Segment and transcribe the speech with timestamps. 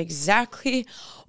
[0.00, 0.86] exactly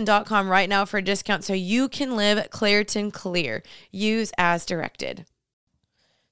[0.00, 3.62] Claritin.com right now for a discount so you can live Claritin Clear.
[3.90, 5.26] Use as directed.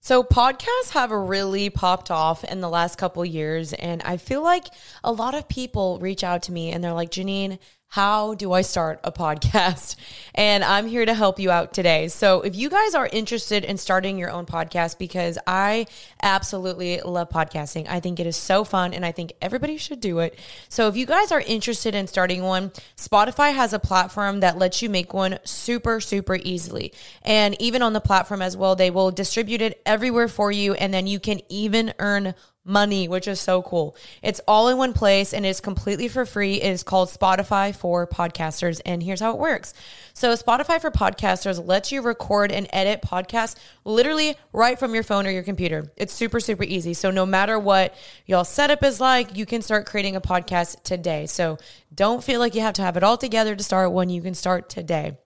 [0.00, 4.66] So podcasts have really popped off in the last couple years and I feel like
[5.04, 7.58] a lot of people reach out to me and they're like, "Jeanine,
[7.88, 9.96] how do I start a podcast?
[10.34, 12.06] And I'm here to help you out today.
[12.06, 15.86] So, if you guys are interested in starting your own podcast, because I
[16.22, 20.20] absolutely love podcasting, I think it is so fun and I think everybody should do
[20.20, 20.38] it.
[20.68, 24.80] So, if you guys are interested in starting one, Spotify has a platform that lets
[24.80, 26.92] you make one super, super easily.
[27.22, 30.74] And even on the platform as well, they will distribute it everywhere for you.
[30.74, 32.36] And then you can even earn
[32.68, 33.96] money, which is so cool.
[34.22, 36.60] It's all in one place and it's completely for free.
[36.60, 38.80] It is called Spotify for Podcasters.
[38.84, 39.74] And here's how it works.
[40.14, 45.26] So, Spotify for Podcasters lets you record and edit podcasts literally right from your phone
[45.26, 45.90] or your computer.
[45.96, 46.94] It's super, super easy.
[46.94, 47.94] So, no matter what
[48.26, 51.26] y'all setup is like, you can start creating a podcast today.
[51.26, 51.58] So,
[51.94, 54.10] don't feel like you have to have it all together to start one.
[54.10, 55.16] You can start today.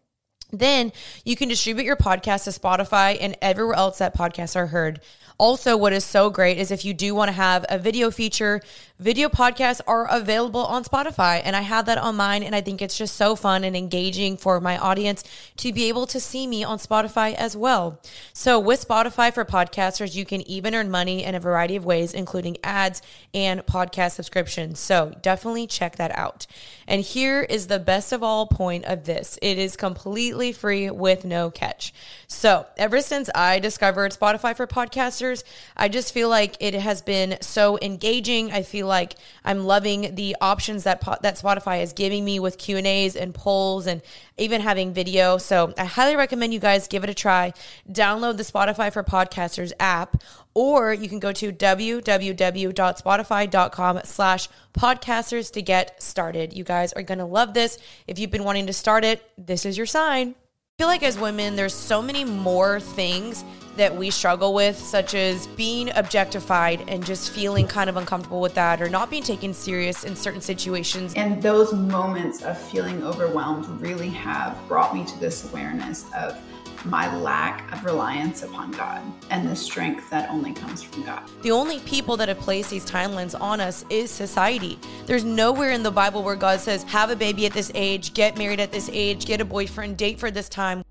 [0.53, 0.93] Then
[1.25, 5.01] you can distribute your podcast to Spotify and everywhere else that podcasts are heard.
[5.43, 8.61] Also, what is so great is if you do want to have a video feature,
[9.01, 11.43] video podcasts are available on Spotify.
[11.43, 12.45] And I have that on mine.
[12.45, 15.25] And I think it's just so fun and engaging for my audience
[15.57, 18.01] to be able to see me on Spotify as well.
[18.33, 22.15] So, with Spotify for podcasters, you can even earn money in a variety of ways,
[22.15, 23.03] including ads
[23.35, 24.79] and podcast subscriptions.
[24.79, 26.47] So, definitely check that out.
[26.87, 31.25] And here is the best of all point of this it is completely free with
[31.25, 31.93] no catch.
[32.29, 35.32] So, ever since I discovered Spotify for podcasters,
[35.77, 38.53] I just feel like it has been so engaging.
[38.53, 42.77] I feel like I'm loving the options that that Spotify is giving me with Q
[42.77, 44.03] and A's and polls and
[44.39, 45.39] even having video.
[45.39, 47.53] So I highly recommend you guys give it a try.
[47.91, 50.23] Download the Spotify for Podcasters app,
[50.55, 56.53] or you can go to www.spotify.com slash podcasters to get started.
[56.53, 57.79] You guys are going to love this.
[58.07, 60.35] If you've been wanting to start it, this is your sign.
[60.83, 63.45] Feel like as women, there's so many more things
[63.77, 68.55] that we struggle with, such as being objectified and just feeling kind of uncomfortable with
[68.55, 71.15] that or not being taken serious in certain situations.
[71.15, 76.37] And those moments of feeling overwhelmed really have brought me to this awareness of
[76.85, 79.01] my lack of reliance upon God
[79.31, 81.23] and the strength that only comes from God.
[81.43, 84.79] The only people that have placed these timelines on us is society.
[85.07, 88.37] There's nowhere in the Bible where God says, have a baby at this age, get
[88.37, 90.83] married at this age, get a boyfriend, date for this time.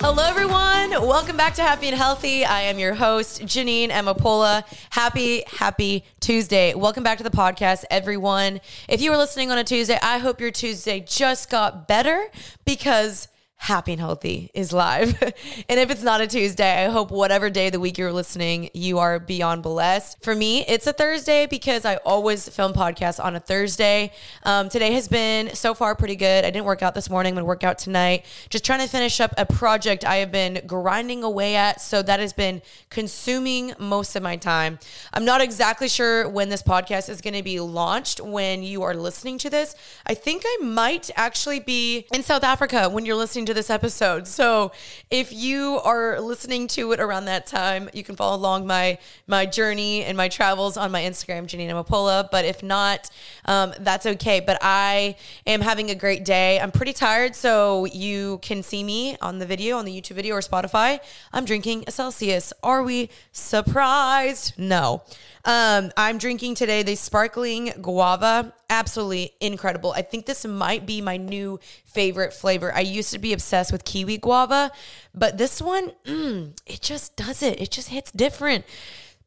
[0.00, 0.61] Hello, everyone.
[1.00, 2.44] Welcome back to Happy and Healthy.
[2.44, 4.62] I am your host, Jeanine Amapola.
[4.90, 6.74] Happy, happy Tuesday.
[6.74, 8.60] Welcome back to the podcast, everyone.
[8.90, 12.26] If you were listening on a Tuesday, I hope your Tuesday just got better
[12.66, 13.28] because
[13.62, 15.22] Happy and Healthy is live.
[15.68, 18.70] and if it's not a Tuesday, I hope whatever day of the week you're listening,
[18.74, 20.20] you are beyond blessed.
[20.20, 24.10] For me, it's a Thursday because I always film podcasts on a Thursday.
[24.42, 26.44] Um, today has been so far pretty good.
[26.44, 28.24] I didn't work out this morning, I'm gonna work out tonight.
[28.50, 31.80] Just trying to finish up a project I have been grinding away at.
[31.80, 34.80] So that has been consuming most of my time.
[35.12, 39.38] I'm not exactly sure when this podcast is gonna be launched when you are listening
[39.38, 39.76] to this.
[40.04, 43.70] I think I might actually be in South Africa when you're listening to to this
[43.70, 44.26] episode.
[44.26, 44.72] So
[45.10, 49.46] if you are listening to it around that time, you can follow along my my
[49.46, 52.30] journey and my travels on my Instagram, Jeanine Amapola.
[52.30, 53.10] But if not,
[53.44, 54.40] um, that's okay.
[54.40, 55.16] But I
[55.46, 56.58] am having a great day.
[56.60, 60.34] I'm pretty tired, so you can see me on the video, on the YouTube video
[60.34, 60.98] or Spotify.
[61.32, 62.52] I'm drinking a Celsius.
[62.62, 64.54] Are we surprised?
[64.56, 65.02] No.
[65.44, 68.54] Um, I'm drinking today the sparkling guava.
[68.70, 69.92] Absolutely incredible.
[69.92, 72.72] I think this might be my new favorite flavor.
[72.74, 74.70] I used to be obsessed with kiwi guava,
[75.14, 77.60] but this one, mm, it just does it.
[77.60, 78.64] It just hits different.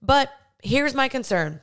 [0.02, 0.32] But
[0.64, 1.62] here's my concern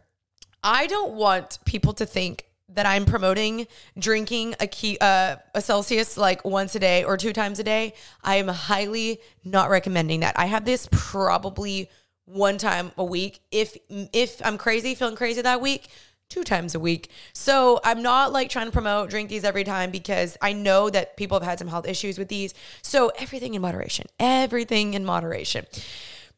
[0.62, 2.44] I don't want people to think
[2.74, 3.66] that I'm promoting
[3.98, 7.94] drinking a key uh, a Celsius like once a day or two times a day.
[8.22, 10.38] I am highly not recommending that.
[10.38, 11.90] I have this probably
[12.24, 13.40] one time a week.
[13.50, 15.88] If if I'm crazy, feeling crazy that week,
[16.28, 17.10] two times a week.
[17.32, 21.16] So I'm not like trying to promote drink these every time because I know that
[21.16, 22.54] people have had some health issues with these.
[22.80, 24.06] So everything in moderation.
[24.18, 25.66] Everything in moderation.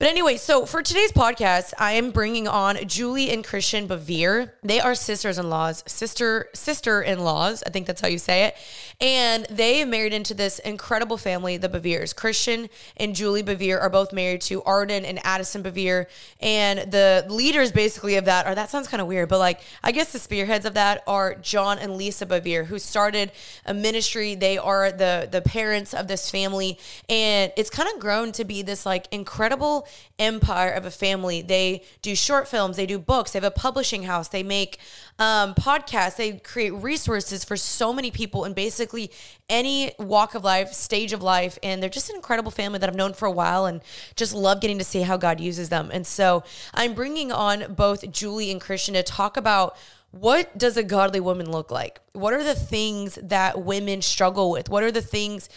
[0.00, 4.50] But anyway, so for today's podcast, I am bringing on Julie and Christian Bevere.
[4.64, 7.62] They are sisters-in-laws, sister sister-in-laws.
[7.64, 8.56] I think that's how you say it.
[9.00, 12.14] And they married into this incredible family, the Beveres.
[12.14, 16.06] Christian and Julie Bevere are both married to Arden and Addison Bevere.
[16.40, 19.92] And the leaders basically of that are that sounds kind of weird, but like I
[19.92, 23.30] guess the spearheads of that are John and Lisa Bevere, who started
[23.64, 24.34] a ministry.
[24.34, 28.62] They are the the parents of this family, and it's kind of grown to be
[28.62, 29.83] this like incredible
[30.18, 31.42] empire of a family.
[31.42, 34.78] They do short films, they do books, they have a publishing house, they make
[35.18, 39.10] um, podcasts, they create resources for so many people in basically
[39.48, 41.58] any walk of life, stage of life.
[41.62, 43.80] And they're just an incredible family that I've known for a while and
[44.16, 45.90] just love getting to see how God uses them.
[45.92, 49.76] And so I'm bringing on both Julie and Christian to talk about
[50.20, 52.00] what does a godly woman look like?
[52.12, 54.68] What are the things that women struggle with?
[54.68, 55.48] What are the things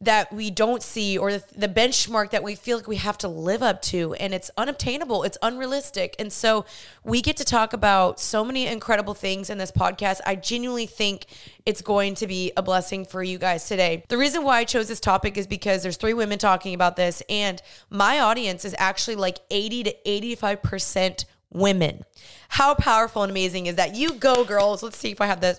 [0.00, 3.28] that we don't see or the, the, benchmark that we feel like we have to
[3.28, 6.14] live up to and it's unobtainable it's unrealistic.
[6.18, 6.66] And so
[7.02, 10.20] we get to talk about so many incredible things in this podcast.
[10.26, 11.26] I genuinely think
[11.64, 14.04] it's going to be a blessing for you guys today.
[14.08, 17.22] The reason why i chose this topic is because there's three women talking about this
[17.30, 22.04] and my audience is actually like 80 to 85 percent women.
[22.50, 23.94] How powerful and amazing is that?
[23.94, 24.82] You go girls.
[24.82, 25.58] Let's see if i have this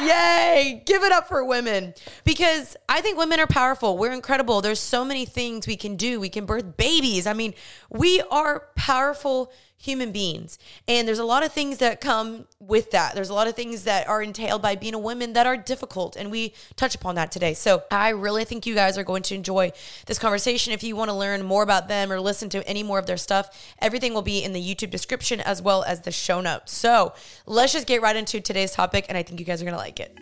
[0.00, 0.82] Yay!
[0.86, 3.98] Give it up for women because I think women are powerful.
[3.98, 4.60] We're incredible.
[4.60, 6.20] There's so many things we can do.
[6.20, 7.26] We can birth babies.
[7.26, 7.54] I mean,
[7.90, 10.58] we are powerful human beings.
[10.88, 13.14] And there's a lot of things that come with that.
[13.14, 16.16] There's a lot of things that are entailed by being a woman that are difficult.
[16.16, 17.54] And we touch upon that today.
[17.54, 19.72] So I really think you guys are going to enjoy
[20.06, 20.72] this conversation.
[20.72, 23.16] If you want to learn more about them or listen to any more of their
[23.16, 26.72] stuff, everything will be in the YouTube description as well as the show notes.
[26.72, 27.14] So
[27.46, 29.06] let's just get right into today's topic.
[29.08, 30.16] And I think you guys are going to like it.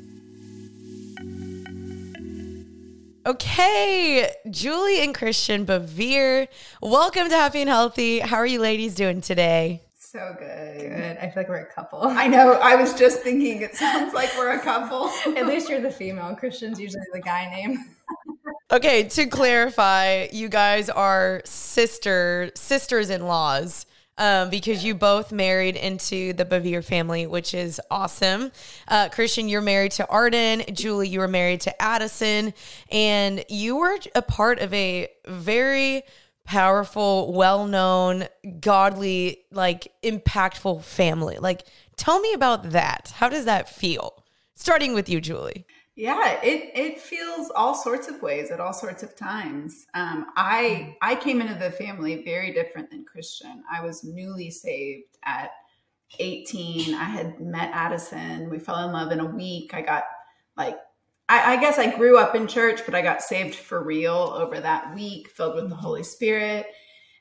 [3.26, 6.46] Okay, Julie and Christian Bevere,
[6.80, 8.20] welcome to Happy and Healthy.
[8.20, 9.82] How are you ladies doing today?
[9.98, 10.78] So good.
[10.78, 11.16] Good.
[11.16, 12.02] I feel like we're a couple.
[12.04, 12.52] I know.
[12.52, 15.10] I was just thinking it sounds like we're a couple.
[15.36, 16.36] At least you're the female.
[16.36, 17.86] Christian's usually the guy name.
[18.70, 23.86] okay, to clarify, you guys are sister sisters in laws
[24.18, 28.50] um, because you both married into the Bevere family, which is awesome.
[28.88, 30.62] Uh, Christian, you're married to Arden.
[30.72, 32.54] Julie, you were married to Addison,
[32.90, 36.02] and you were a part of a very
[36.44, 38.26] powerful, well-known,
[38.60, 41.38] godly, like impactful family.
[41.38, 41.64] Like,
[41.96, 43.12] tell me about that.
[43.16, 44.24] How does that feel?
[44.54, 45.66] Starting with you, Julie.
[45.96, 49.86] Yeah, it it feels all sorts of ways at all sorts of times.
[49.94, 53.62] Um, I I came into the family very different than Christian.
[53.70, 55.50] I was newly saved at
[56.18, 56.94] 18.
[56.94, 58.50] I had met Addison.
[58.50, 59.72] We fell in love in a week.
[59.72, 60.04] I got
[60.54, 60.76] like
[61.30, 64.60] I, I guess I grew up in church, but I got saved for real over
[64.60, 66.66] that week, filled with the Holy Spirit.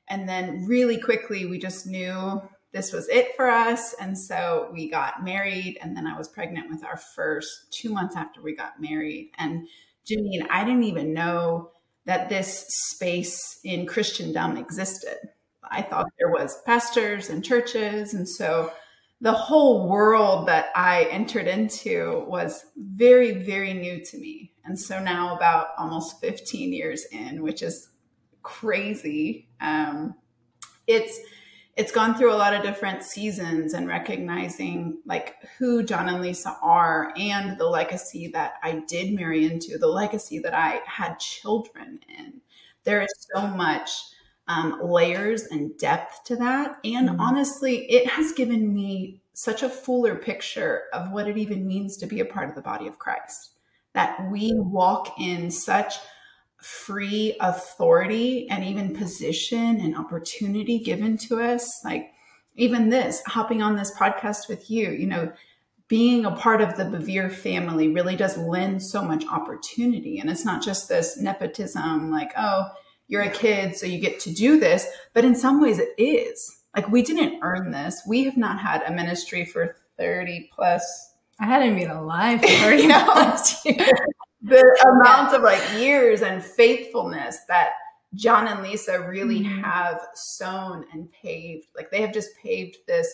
[0.10, 2.42] And then really quickly, we just knew
[2.76, 3.94] this was it for us.
[4.02, 5.78] And so we got married.
[5.82, 9.32] And then I was pregnant with our first two months after we got married.
[9.38, 9.70] And
[10.06, 11.72] Jeanine, I didn't even know
[12.04, 15.18] that this space in Christendom existed.
[15.64, 18.14] I thought there was pastors and churches.
[18.14, 18.74] And so
[19.22, 24.52] the whole world that I entered into was very, very new to me.
[24.66, 27.88] And so now, about almost 15 years in, which is
[28.44, 30.16] crazy, um,
[30.88, 31.20] it's
[31.76, 36.58] it's gone through a lot of different seasons and recognizing like who John and Lisa
[36.62, 42.00] are and the legacy that I did marry into, the legacy that I had children
[42.08, 42.42] in.
[42.86, 43.92] There is so much
[44.48, 46.78] um, layers and depth to that.
[46.86, 47.20] And mm-hmm.
[47.20, 52.06] honestly, it has given me such a fuller picture of what it even means to
[52.06, 53.52] be a part of the body of Christ.
[53.94, 55.96] that we walk in such
[56.66, 61.86] free authority and even position and opportunity given to us.
[61.86, 62.12] Like
[62.56, 65.32] even this, hopping on this podcast with you, you know,
[65.88, 70.18] being a part of the Bevere family really does lend so much opportunity.
[70.18, 72.72] And it's not just this nepotism, like, oh,
[73.08, 74.88] you're a kid, so you get to do this.
[75.14, 76.52] But in some ways, it is.
[76.76, 78.02] Like, we didn't earn this.
[78.08, 81.14] We have not had a ministry for 30 plus.
[81.40, 83.92] I hadn't been alive for 30 plus years.
[84.48, 87.74] The amount of like years and faithfulness that
[88.16, 89.62] John and Lisa really mm-hmm.
[89.62, 91.68] have sown and paved.
[91.76, 93.14] Like, they have just paved this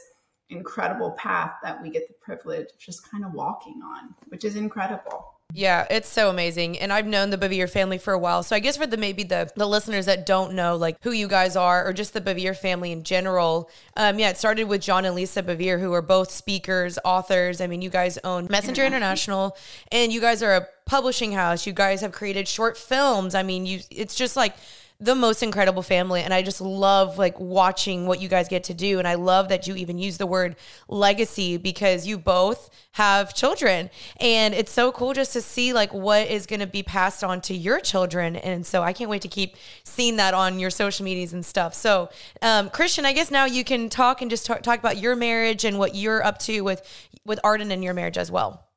[0.50, 4.56] incredible path that we get the privilege of just kind of walking on, which is
[4.56, 5.34] incredible.
[5.54, 6.80] Yeah, it's so amazing.
[6.80, 8.44] And I've known the Bevere family for a while.
[8.44, 11.28] So I guess for the maybe the the listeners that don't know like who you
[11.28, 15.06] guys are or just the Bevere family in general, um, yeah, it started with John
[15.06, 17.62] and Lisa Bevere, who are both speakers, authors.
[17.62, 19.58] I mean, you guys own Messenger International
[19.92, 21.66] and you guys are a publishing house.
[21.66, 23.36] You guys have created short films.
[23.36, 24.56] I mean, you it's just like
[25.02, 28.74] the most incredible family and i just love like watching what you guys get to
[28.74, 30.56] do and i love that you even use the word
[30.88, 33.90] legacy because you both have children
[34.20, 37.42] and it's so cool just to see like what is going to be passed on
[37.42, 41.04] to your children and so i can't wait to keep seeing that on your social
[41.04, 41.74] medias and stuff.
[41.74, 42.10] So
[42.42, 45.66] um, christian i guess now you can talk and just talk, talk about your marriage
[45.66, 46.82] and what you're up to with
[47.26, 48.71] with arden and your marriage as well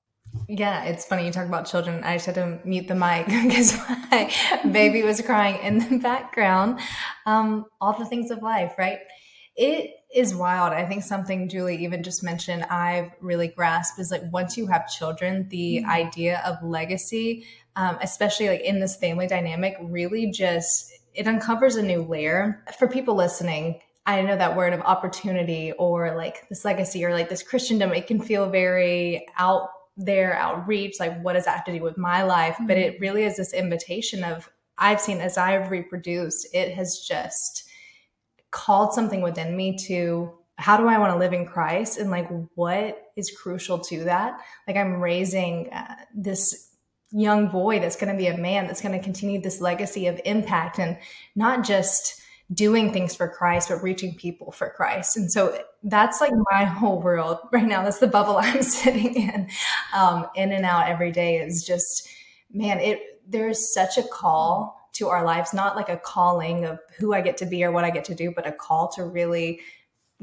[0.48, 2.02] yeah, it's funny you talk about children.
[2.04, 3.76] I just had to mute the mic because
[4.10, 4.32] my
[4.70, 6.80] baby was crying in the background.
[7.26, 8.98] Um, all the things of life, right?
[9.56, 10.72] It is wild.
[10.72, 14.88] I think something Julie even just mentioned, I've really grasped is like once you have
[14.88, 15.90] children, the mm-hmm.
[15.90, 21.82] idea of legacy, um, especially like in this family dynamic, really just it uncovers a
[21.82, 23.80] new layer for people listening.
[24.06, 28.06] I know that word of opportunity or like this legacy or like this Christendom, it
[28.06, 32.22] can feel very out their outreach like what does that have to do with my
[32.22, 32.54] life?
[32.54, 32.66] Mm-hmm.
[32.66, 37.68] but it really is this invitation of i've seen as i've reproduced it has just
[38.50, 41.98] called something within me to how do i want to live in christ?
[41.98, 44.38] And like what is crucial to that?
[44.66, 46.70] Like i'm raising uh, this
[47.10, 50.20] young boy that's going to be a man that's going to continue this legacy of
[50.24, 50.98] impact and
[51.36, 52.20] not just
[52.52, 55.16] doing things for Christ, but reaching people for Christ.
[55.16, 57.82] And so that's like my whole world right now.
[57.82, 59.48] That's the bubble I'm sitting in,
[59.94, 62.08] um, in and out every day is just,
[62.52, 67.14] man, it, there's such a call to our lives, not like a calling of who
[67.14, 69.60] I get to be or what I get to do, but a call to really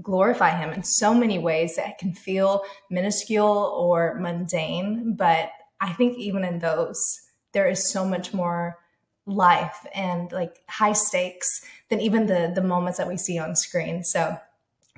[0.01, 5.15] glorify him in so many ways that can feel minuscule or mundane.
[5.15, 5.51] But
[5.81, 8.77] I think even in those, there is so much more
[9.25, 14.03] life and like high stakes than even the the moments that we see on screen.
[14.03, 14.37] So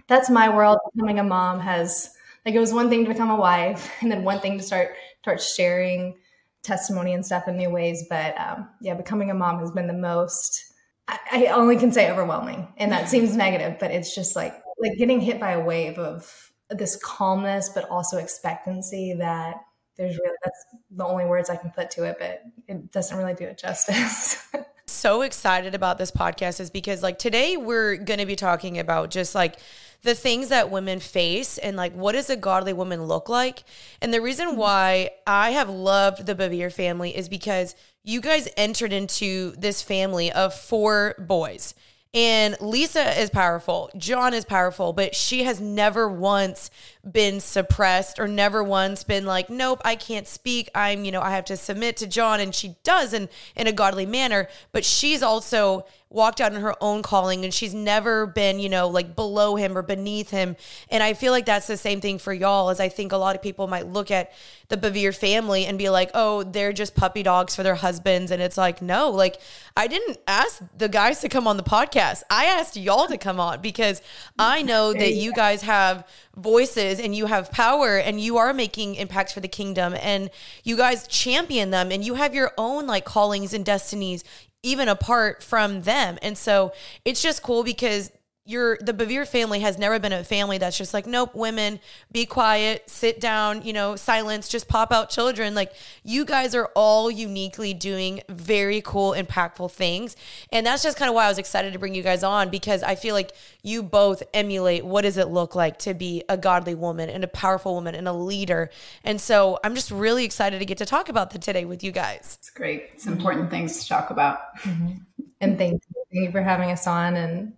[0.07, 0.79] that's my world.
[0.95, 2.09] Becoming a mom has
[2.45, 4.91] like it was one thing to become a wife, and then one thing to start
[5.21, 6.15] start sharing
[6.63, 8.05] testimony and stuff in new ways.
[8.09, 10.71] But um, yeah, becoming a mom has been the most.
[11.07, 14.97] I, I only can say overwhelming, and that seems negative, but it's just like like
[14.97, 19.55] getting hit by a wave of this calmness, but also expectancy that
[19.97, 23.33] there's really that's the only words I can put to it, but it doesn't really
[23.33, 24.47] do it justice.
[24.85, 29.09] so excited about this podcast is because like today we're going to be talking about
[29.09, 29.57] just like
[30.01, 33.63] the things that women face and like what does a godly woman look like
[34.01, 34.57] and the reason mm-hmm.
[34.57, 40.31] why i have loved the bevere family is because you guys entered into this family
[40.31, 41.73] of four boys
[42.15, 43.89] and Lisa is powerful.
[43.97, 46.69] John is powerful, but she has never once
[47.09, 50.69] been suppressed or never once been like, nope, I can't speak.
[50.73, 52.39] I'm, you know, I have to submit to John.
[52.39, 56.75] And she does in, in a godly manner, but she's also walked out in her
[56.79, 60.55] own calling and she's never been, you know, like below him or beneath him.
[60.89, 63.35] And I feel like that's the same thing for y'all, as I think a lot
[63.35, 64.31] of people might look at
[64.69, 68.31] the Bevere family and be like, oh, they're just puppy dogs for their husbands.
[68.31, 69.41] And it's like, no, like
[69.75, 72.21] I didn't ask the guys to come on the podcast.
[72.29, 74.01] I asked y'all to come on because
[74.37, 78.95] I know that you guys have voices and you have power and you are making
[78.95, 80.29] impacts for the kingdom and
[80.63, 84.23] you guys champion them and you have your own like callings and destinies
[84.63, 86.17] even apart from them.
[86.21, 86.73] And so
[87.05, 88.11] it's just cool because
[88.45, 91.79] your the Bevere family has never been a family that's just like nope women
[92.11, 95.55] be quiet sit down you know silence just pop out children.
[95.55, 95.73] Like
[96.03, 100.15] you guys are all uniquely doing very cool impactful things.
[100.51, 102.83] And that's just kind of why I was excited to bring you guys on because
[102.83, 103.31] I feel like
[103.61, 107.27] you both emulate what does it look like to be a godly woman and a
[107.27, 108.69] powerful woman and a leader.
[109.03, 111.91] And so I'm just really excited to get to talk about that today with you
[111.91, 112.37] guys.
[112.39, 112.89] It's great.
[112.93, 114.39] It's important things to talk about.
[114.63, 114.93] Mm-hmm.
[115.41, 116.03] and thank you.
[116.13, 117.53] thank you for having us on and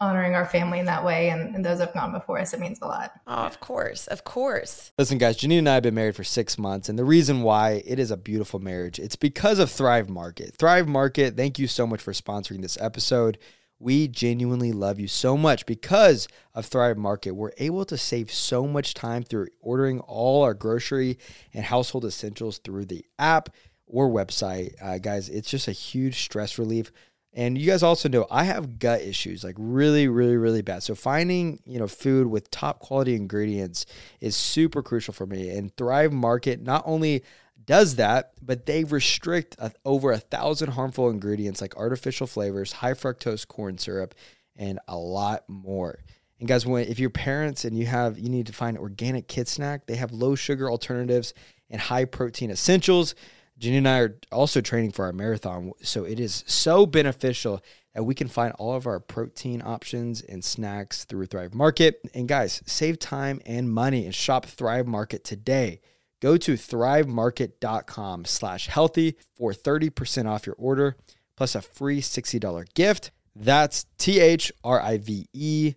[0.00, 2.54] honoring our family in that way and, and those have gone before us.
[2.54, 3.12] It means a lot.
[3.26, 4.06] Oh, of course.
[4.06, 4.92] Of course.
[4.96, 7.82] Listen, guys, Jeanine and I have been married for six months, and the reason why
[7.84, 10.56] it is a beautiful marriage, it's because of Thrive Market.
[10.56, 13.38] Thrive Market, thank you so much for sponsoring this episode.
[13.80, 17.32] We genuinely love you so much because of Thrive Market.
[17.32, 21.18] We're able to save so much time through ordering all our grocery
[21.54, 23.50] and household essentials through the app
[23.86, 24.74] or website.
[24.82, 26.92] Uh, guys, it's just a huge stress relief.
[27.34, 30.82] And you guys also know I have gut issues, like really, really, really bad.
[30.82, 33.86] So finding, you know, food with top quality ingredients
[34.20, 35.50] is super crucial for me.
[35.50, 37.22] And Thrive Market not only
[37.64, 42.94] does that, but they restrict a, over a thousand harmful ingredients like artificial flavors, high
[42.94, 44.14] fructose corn syrup,
[44.56, 45.98] and a lot more.
[46.40, 49.48] And guys, when if you're parents and you have you need to find organic kid
[49.48, 51.34] snack, they have low sugar alternatives
[51.68, 53.14] and high protein essentials.
[53.58, 55.72] Jenny and I are also training for our marathon.
[55.82, 57.62] So it is so beneficial
[57.94, 62.00] that we can find all of our protein options and snacks through Thrive Market.
[62.14, 65.80] And guys, save time and money and shop Thrive Market today.
[66.20, 70.96] Go to thrivemarket.com slash healthy for 30% off your order
[71.36, 73.10] plus a free $60 gift.
[73.34, 75.74] That's T H R I V E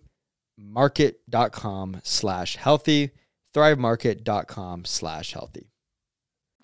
[0.56, 3.10] market.com slash healthy.
[3.54, 5.71] Thrivemarket.com slash healthy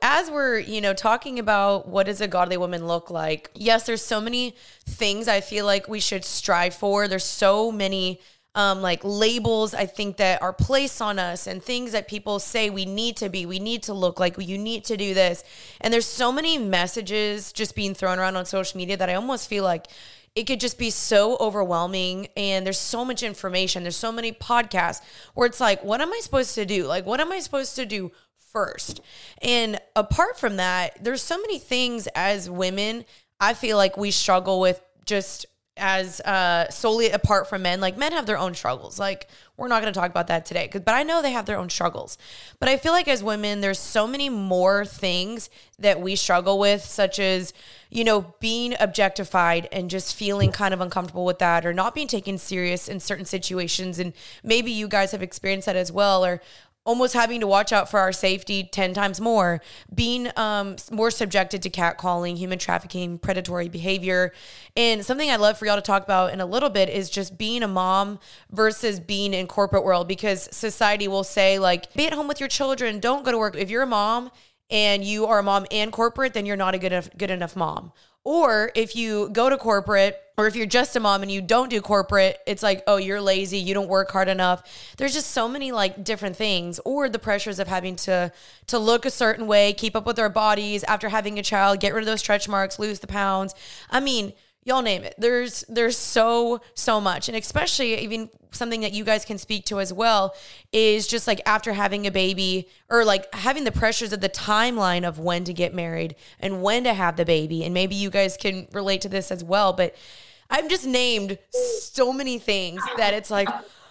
[0.00, 4.04] as we're you know talking about what does a godly woman look like yes there's
[4.04, 4.54] so many
[4.86, 7.08] things i feel like we should strive for.
[7.08, 8.20] There's so many
[8.54, 12.70] um, like labels i think that are placed on us and things that people say
[12.70, 15.44] we need to be we need to look like you need to do this.
[15.80, 19.48] And there's so many messages just being thrown around on social media that i almost
[19.48, 19.86] feel like
[20.34, 22.28] it could just be so overwhelming.
[22.36, 23.82] And there's so much information.
[23.82, 25.00] There's so many podcasts
[25.34, 26.86] where it's like what am i supposed to do?
[26.86, 28.12] Like what am i supposed to do
[28.58, 29.00] first.
[29.40, 33.04] And apart from that, there's so many things as women
[33.40, 35.46] I feel like we struggle with just
[35.76, 37.80] as uh, solely apart from men.
[37.80, 38.98] Like men have their own struggles.
[38.98, 41.58] Like we're not going to talk about that today, but I know they have their
[41.58, 42.18] own struggles.
[42.58, 46.82] But I feel like as women, there's so many more things that we struggle with,
[46.84, 47.52] such as
[47.90, 52.08] you know being objectified and just feeling kind of uncomfortable with that, or not being
[52.08, 53.98] taken serious in certain situations.
[53.98, 54.12] And
[54.42, 56.40] maybe you guys have experienced that as well, or
[56.88, 59.60] almost having to watch out for our safety 10 times more,
[59.94, 64.32] being um, more subjected to catcalling, human trafficking, predatory behavior.
[64.74, 67.36] And something I'd love for y'all to talk about in a little bit is just
[67.36, 68.18] being a mom
[68.50, 72.48] versus being in corporate world because society will say like be at home with your
[72.48, 73.54] children, don't go to work.
[73.54, 74.30] If you're a mom
[74.70, 77.54] and you are a mom and corporate, then you're not a good enough, good enough
[77.54, 77.92] mom.
[78.28, 81.70] Or if you go to corporate, or if you're just a mom and you don't
[81.70, 84.92] do corporate, it's like, oh, you're lazy, you don't work hard enough.
[84.98, 88.30] There's just so many like different things, or the pressures of having to
[88.66, 91.94] to look a certain way, keep up with our bodies after having a child, get
[91.94, 93.54] rid of those stretch marks, lose the pounds.
[93.88, 94.34] I mean,
[94.68, 95.14] y'all name it.
[95.18, 97.28] There's there's so so much.
[97.28, 100.34] And especially even something that you guys can speak to as well
[100.72, 105.06] is just like after having a baby or like having the pressures of the timeline
[105.06, 107.64] of when to get married and when to have the baby.
[107.64, 109.94] And maybe you guys can relate to this as well but
[110.50, 113.48] i've just named so many things that it's like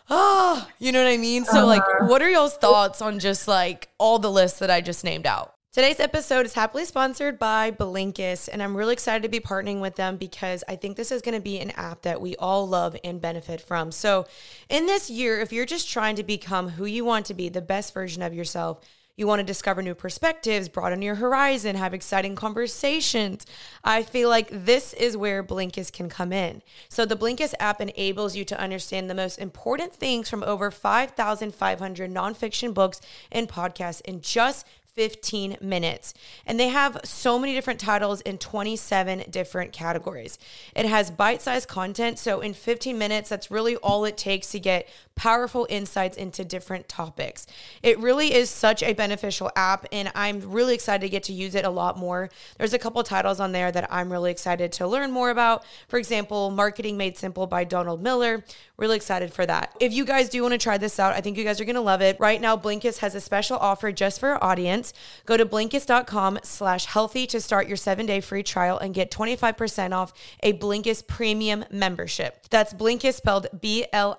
[0.09, 1.45] oh you know what i mean?
[1.45, 2.07] So like uh-huh.
[2.07, 5.56] what are y'all's thoughts on just like all the lists that i just named out
[5.77, 9.95] Today's episode is happily sponsored by Blinkist, and I'm really excited to be partnering with
[9.95, 12.97] them because I think this is going to be an app that we all love
[13.03, 13.91] and benefit from.
[13.91, 14.25] So,
[14.69, 17.61] in this year, if you're just trying to become who you want to be, the
[17.61, 18.79] best version of yourself,
[19.17, 23.45] you want to discover new perspectives, broaden your horizon, have exciting conversations.
[23.83, 26.63] I feel like this is where Blinkist can come in.
[26.89, 32.11] So, the Blinkist app enables you to understand the most important things from over 5,500
[32.11, 32.99] nonfiction books
[33.31, 36.15] and podcasts in just 15 minutes.
[36.47, 40.39] And they have so many different titles in 27 different categories.
[40.75, 42.17] It has bite sized content.
[42.17, 46.89] So, in 15 minutes, that's really all it takes to get powerful insights into different
[46.89, 47.45] topics.
[47.83, 51.53] It really is such a beneficial app, and I'm really excited to get to use
[51.53, 52.29] it a lot more.
[52.57, 55.63] There's a couple titles on there that I'm really excited to learn more about.
[55.87, 58.43] For example, Marketing Made Simple by Donald Miller.
[58.79, 59.75] Really excited for that.
[59.79, 61.73] If you guys do want to try this out, I think you guys are going
[61.77, 62.15] to love it.
[62.19, 64.93] Right now, Blinkist has a special offer just for our audience.
[65.25, 70.13] Go to Blinkist.com slash healthy to start your seven-day free trial and get 25% off
[70.43, 72.47] a Blinkist premium membership.
[72.51, 74.11] That's Blinkist spelled B-L-I-N-K-I-S-T.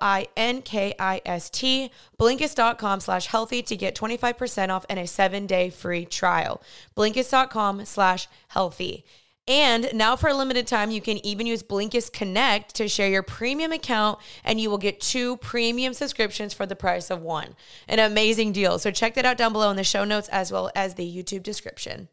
[2.19, 6.61] Blinkist.com slash healthy to get 25% off and a seven-day free trial.
[6.97, 9.05] Blinkist.com slash healthy.
[9.49, 13.23] And now for a limited time, you can even use Blinkist Connect to share your
[13.23, 17.57] premium account and you will get two premium subscriptions for the price of one.
[17.89, 18.79] An amazing deal.
[18.79, 21.43] So check that out down below in the show notes as well as the YouTube
[21.43, 22.09] description.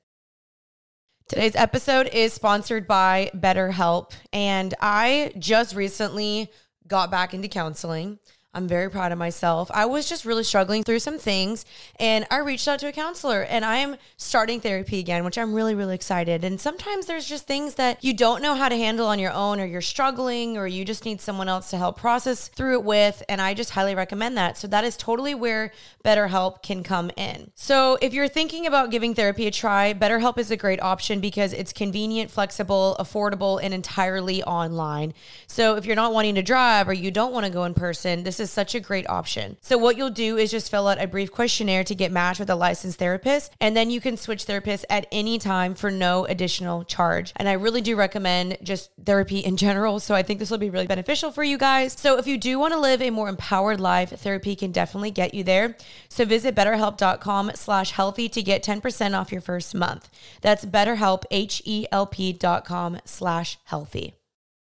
[1.28, 4.14] Today's episode is sponsored by BetterHelp.
[4.32, 6.50] And I just recently
[6.88, 8.20] got back into counseling.
[8.56, 9.70] I'm very proud of myself.
[9.74, 11.66] I was just really struggling through some things
[12.00, 15.54] and I reached out to a counselor and I am starting therapy again, which I'm
[15.54, 16.46] really, really excited.
[16.46, 19.60] And sometimes there's just things that you don't know how to handle on your own
[19.60, 23.22] or you're struggling or you just need someone else to help process through it with.
[23.28, 24.58] And I just highly recommend that.
[24.58, 25.74] So that is totally where
[26.06, 27.52] BetterHelp can come in.
[27.56, 31.52] So if you're thinking about giving therapy a try, BetterHelp is a great option because
[31.52, 35.14] it's convenient, flexible, affordable, and entirely online.
[35.46, 38.24] So if you're not wanting to drive or you don't want to go in person,
[38.24, 39.58] this is is such a great option.
[39.62, 42.50] So, what you'll do is just fill out a brief questionnaire to get matched with
[42.50, 46.84] a licensed therapist, and then you can switch therapists at any time for no additional
[46.84, 47.34] charge.
[47.36, 50.00] And I really do recommend just therapy in general.
[50.00, 51.94] So, I think this will be really beneficial for you guys.
[52.00, 55.34] So, if you do want to live a more empowered life, therapy can definitely get
[55.34, 55.76] you there.
[56.08, 60.10] So, visit betterhelp.com slash healthy to get 10% off your first month.
[60.42, 64.14] That's betterhelp, H-E-L-P dot com slash healthy.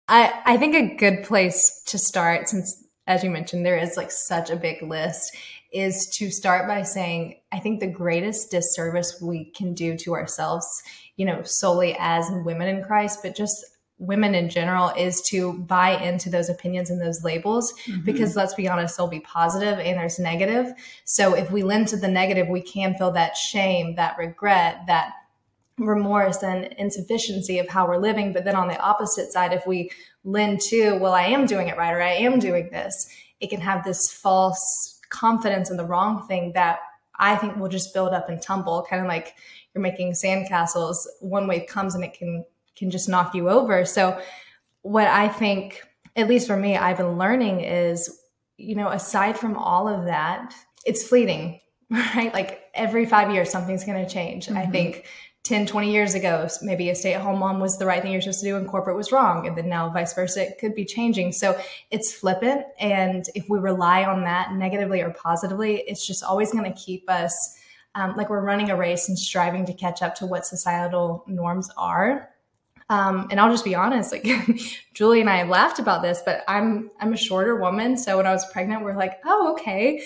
[0.09, 4.11] I, I think a good place to start since as you mentioned, there is like
[4.11, 5.35] such a big list,
[5.73, 10.83] is to start by saying, I think the greatest disservice we can do to ourselves,
[11.17, 13.65] you know, solely as women in Christ, but just
[13.97, 18.01] women in general is to buy into those opinions and those labels mm-hmm.
[18.05, 20.71] because let's be honest they'll be positive and there's negative
[21.03, 25.11] so if we lend to the negative we can feel that shame that regret that
[25.79, 28.33] remorse and insufficiency of how we're living.
[28.33, 29.91] But then on the opposite side, if we
[30.23, 33.61] lend to, well, I am doing it right or I am doing this, it can
[33.61, 36.79] have this false confidence in the wrong thing that
[37.17, 39.35] I think will just build up and tumble, kind of like
[39.73, 40.95] you're making sandcastles.
[41.19, 43.83] One wave comes and it can can just knock you over.
[43.83, 44.19] So
[44.81, 45.83] what I think,
[46.15, 48.21] at least for me, I've been learning is,
[48.57, 50.53] you know, aside from all of that,
[50.85, 52.33] it's fleeting, right?
[52.33, 54.47] Like every five years, something's going to change.
[54.47, 54.57] Mm-hmm.
[54.57, 55.05] I think
[55.43, 58.21] 10, 20 years ago, maybe a stay at home mom was the right thing you're
[58.21, 59.47] supposed to do and corporate was wrong.
[59.47, 61.31] And then now vice versa, it could be changing.
[61.31, 61.59] So
[61.91, 62.65] it's flippant.
[62.79, 67.09] And if we rely on that negatively or positively, it's just always going to keep
[67.09, 67.57] us
[67.95, 71.69] um, like we're running a race and striving to catch up to what societal norms
[71.75, 72.29] are.
[72.89, 74.27] Um, and I'll just be honest, like
[74.93, 77.97] Julie and I laughed about this, but I'm I'm a shorter woman.
[77.97, 80.03] So when I was pregnant, we're like, oh, okay,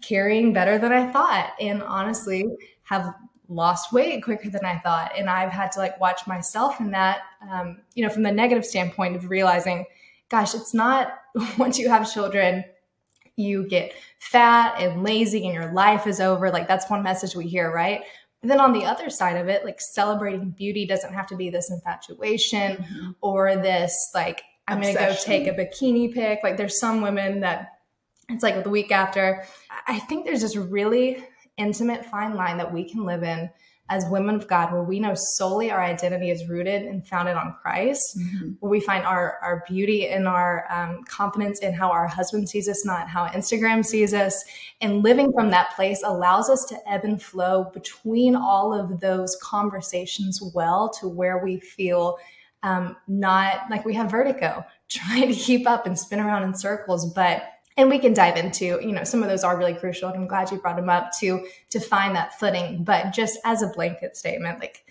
[0.00, 1.52] carrying better than I thought.
[1.60, 2.46] And honestly,
[2.84, 3.14] have
[3.48, 5.12] lost weight quicker than I thought.
[5.16, 8.64] And I've had to like watch myself in that, um, you know, from the negative
[8.64, 9.84] standpoint of realizing,
[10.28, 11.18] gosh, it's not
[11.58, 12.64] once you have children,
[13.36, 16.50] you get fat and lazy and your life is over.
[16.50, 18.02] Like that's one message we hear, right?
[18.40, 21.50] But then on the other side of it, like celebrating beauty doesn't have to be
[21.50, 23.10] this infatuation mm-hmm.
[23.20, 26.40] or this like, I'm going to go take a bikini pic.
[26.42, 27.72] Like there's some women that
[28.28, 29.44] it's like the week after.
[29.86, 31.24] I think there's this really
[31.56, 33.50] intimate fine line that we can live in
[33.90, 37.54] as women of God, where we know solely our identity is rooted and founded on
[37.60, 38.52] Christ, mm-hmm.
[38.60, 42.66] where we find our, our beauty and our um, confidence in how our husband sees
[42.66, 44.42] us, not how Instagram sees us.
[44.80, 49.36] And living from that place allows us to ebb and flow between all of those
[49.42, 52.16] conversations well to where we feel
[52.62, 57.12] um, not like we have vertigo, trying to keep up and spin around in circles,
[57.12, 57.42] but
[57.76, 60.26] and we can dive into you know some of those are really crucial and i'm
[60.26, 62.84] glad you brought them up to to find that footing.
[62.84, 64.84] But just as a blanket statement like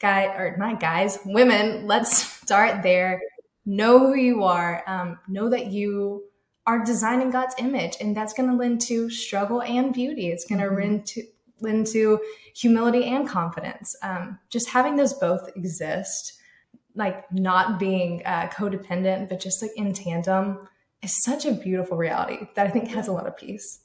[0.00, 3.20] guy or not guys women let's start there.
[3.66, 6.24] Know who you are um, know that you
[6.66, 10.28] are designing god's image and that's going to lend to struggle and beauty.
[10.28, 10.76] It's going mm-hmm.
[10.76, 11.22] to lend to
[11.60, 12.20] lend to
[12.54, 13.96] humility and confidence.
[14.02, 16.34] Um, just having those both exist
[16.96, 20.68] like not being uh, codependent but just like in tandem
[21.04, 23.80] is such a beautiful reality that I think has a lot of peace.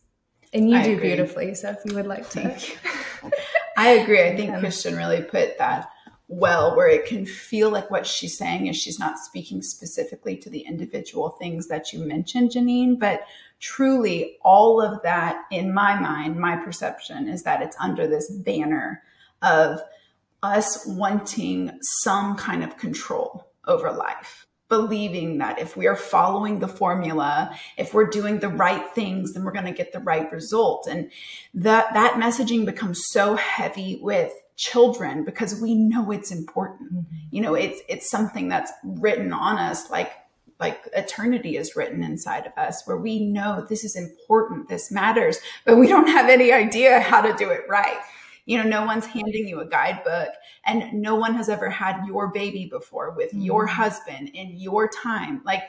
[0.54, 1.10] And you I do agree.
[1.10, 1.54] beautifully.
[1.56, 2.56] So if you would like to.
[3.78, 4.24] I agree.
[4.24, 5.90] I think Christian really put that
[6.32, 10.50] well, where it can feel like what she's saying is she's not speaking specifically to
[10.50, 13.22] the individual things that you mentioned, Jeanine, but
[13.60, 19.02] truly all of that in my mind, my perception is that it's under this banner
[19.42, 19.82] of
[20.44, 26.68] us wanting some kind of control over life believing that if we are following the
[26.68, 30.88] formula, if we're doing the right things, then we're going to get the right result.
[30.88, 31.12] And
[31.56, 36.94] that that messaging becomes so heavy with children because we know it's important.
[36.94, 37.16] Mm-hmm.
[37.32, 40.12] You know, it's it's something that's written on us like
[40.60, 45.40] like eternity is written inside of us where we know this is important, this matters,
[45.66, 47.98] but we don't have any idea how to do it right.
[48.46, 50.30] You know, no one's handing you a guidebook
[50.66, 53.42] and no one has ever had your baby before with mm-hmm.
[53.42, 55.42] your husband in your time.
[55.46, 55.64] Like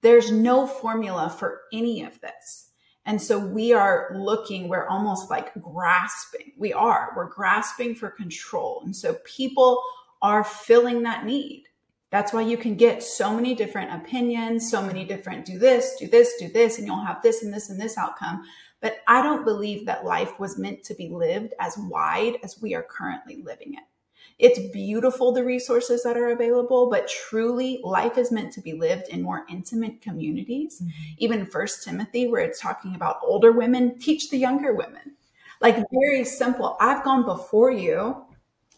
[0.00, 2.70] there's no formula for any of this.
[3.04, 6.52] And so we are looking, we're almost like grasping.
[6.58, 8.82] We are, we're grasping for control.
[8.84, 9.82] And so people
[10.20, 11.64] are filling that need.
[12.10, 16.06] That's why you can get so many different opinions, so many different do this, do
[16.06, 18.44] this, do this, and you'll have this and this and this outcome.
[18.80, 22.74] But I don't believe that life was meant to be lived as wide as we
[22.74, 23.84] are currently living it.
[24.38, 29.08] It's beautiful, the resources that are available, but truly life is meant to be lived
[29.08, 30.80] in more intimate communities.
[30.80, 31.14] Mm-hmm.
[31.18, 35.16] Even First Timothy, where it's talking about older women, teach the younger women.
[35.60, 36.76] Like very simple.
[36.80, 38.24] I've gone before you.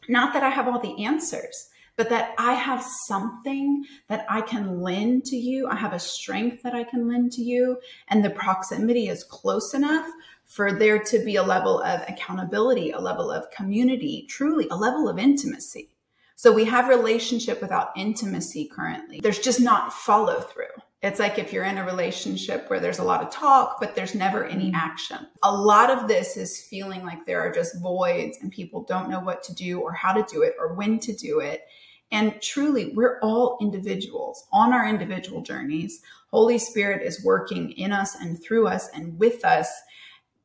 [0.09, 1.69] Not that I have all the answers,
[2.01, 5.69] but that I have something that I can lend to you.
[5.69, 7.77] I have a strength that I can lend to you.
[8.09, 10.09] And the proximity is close enough
[10.47, 15.11] for there to be a level of accountability, a level of community, truly a level
[15.11, 15.91] of intimacy.
[16.37, 19.21] So we have relationship without intimacy currently.
[19.21, 20.73] There's just not follow through.
[21.03, 24.15] It's like if you're in a relationship where there's a lot of talk, but there's
[24.15, 24.75] never any mm-hmm.
[24.75, 25.27] action.
[25.43, 29.21] A lot of this is feeling like there are just voids and people don't know
[29.21, 31.67] what to do or how to do it or when to do it.
[32.13, 36.03] And truly, we're all individuals on our individual journeys.
[36.31, 39.69] Holy Spirit is working in us and through us and with us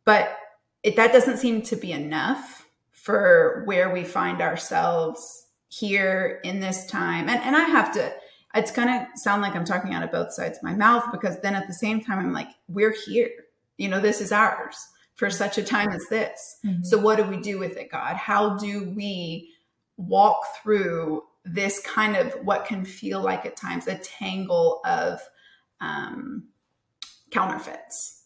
[0.05, 0.37] but
[0.83, 6.85] it, that doesn't seem to be enough for where we find ourselves here in this
[6.85, 7.27] time.
[7.27, 8.13] And, and I have to,
[8.53, 11.41] it's going to sound like I'm talking out of both sides of my mouth because
[11.41, 13.29] then at the same time, I'm like, we're here.
[13.77, 14.77] You know, this is ours
[15.15, 16.59] for such a time as this.
[16.63, 16.83] Mm-hmm.
[16.83, 18.15] So, what do we do with it, God?
[18.15, 19.49] How do we
[19.97, 25.21] walk through this kind of what can feel like at times a tangle of
[25.79, 26.49] um,
[27.31, 28.23] counterfeits?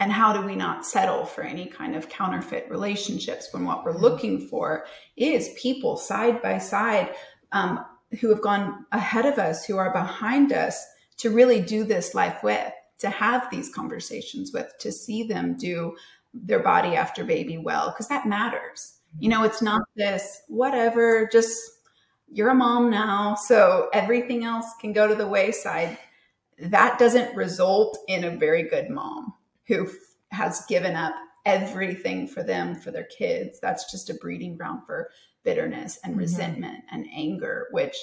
[0.00, 3.96] And how do we not settle for any kind of counterfeit relationships when what we're
[3.96, 4.84] looking for
[5.16, 7.14] is people side by side
[7.52, 7.84] um,
[8.20, 10.84] who have gone ahead of us, who are behind us
[11.18, 15.94] to really do this life with, to have these conversations with, to see them do
[16.34, 18.94] their body after baby well, because that matters.
[19.20, 21.60] You know, it's not this, whatever, just
[22.32, 25.98] you're a mom now, so everything else can go to the wayside.
[26.58, 29.34] That doesn't result in a very good mom
[29.66, 29.88] who
[30.30, 31.14] has given up
[31.44, 33.60] everything for them, for their kids.
[33.60, 35.10] That's just a breeding ground for
[35.44, 36.20] bitterness and mm-hmm.
[36.20, 37.96] resentment and anger, which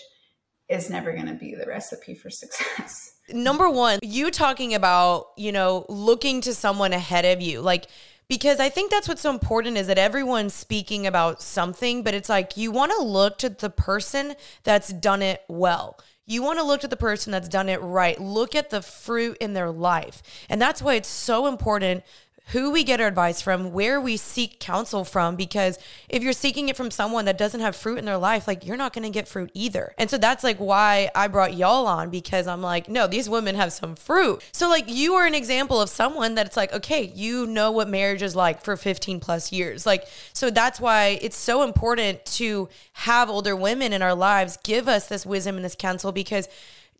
[0.68, 3.14] is never going to be the recipe for success.
[3.30, 7.62] Number one, you talking about, you know, looking to someone ahead of you.
[7.62, 7.88] Like,
[8.30, 12.30] because I think that's what's so important is that everyone's speaking about something, but it's
[12.30, 16.00] like you want to look to the person that's done it well.
[16.28, 18.22] You want to look to the person that's done it right.
[18.22, 20.22] Look at the fruit in their life.
[20.48, 22.04] And that's why it's so important
[22.50, 26.70] who we get our advice from, where we seek counsel from, because if you're seeking
[26.70, 29.10] it from someone that doesn't have fruit in their life, like you're not going to
[29.10, 29.94] get fruit either.
[29.98, 33.56] And so that's like why I brought y'all on because I'm like, no, these women
[33.56, 34.44] have some fruit.
[34.52, 37.88] So, like, you are an example of someone that it's like, okay, you know what
[37.88, 39.86] marriage is like for 15 plus years.
[39.86, 44.88] Like, so that's why it's so important to have older women in our lives give
[44.88, 46.48] us this wisdom and this counsel because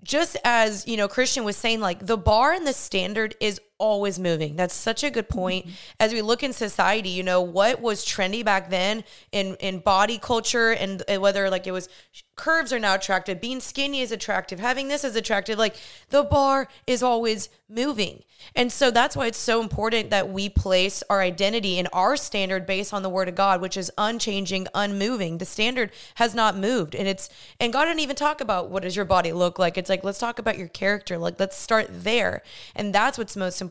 [0.02, 4.20] just as you know christian was saying like the bar and the standard is always
[4.20, 4.56] moving.
[4.56, 5.50] That's such a good point.
[5.50, 5.72] Mm-hmm.
[6.00, 10.18] as we look in society you know what was trendy back then in in body
[10.18, 11.90] culture and, and whether like it was
[12.36, 15.76] curves are now attractive being skinny is attractive having this is attractive like
[16.10, 18.24] the bar is always moving.
[18.56, 22.66] And so that's why it's so important that we place our identity and our standard
[22.66, 25.38] based on the word of god which is unchanging unmoving.
[25.38, 26.96] The standard has not moved.
[26.96, 29.78] And it's and god didn't even talk about what does your body look like.
[29.78, 31.18] It's like let's talk about your character.
[31.18, 32.42] Like let's start there.
[32.76, 33.69] And that's what's most important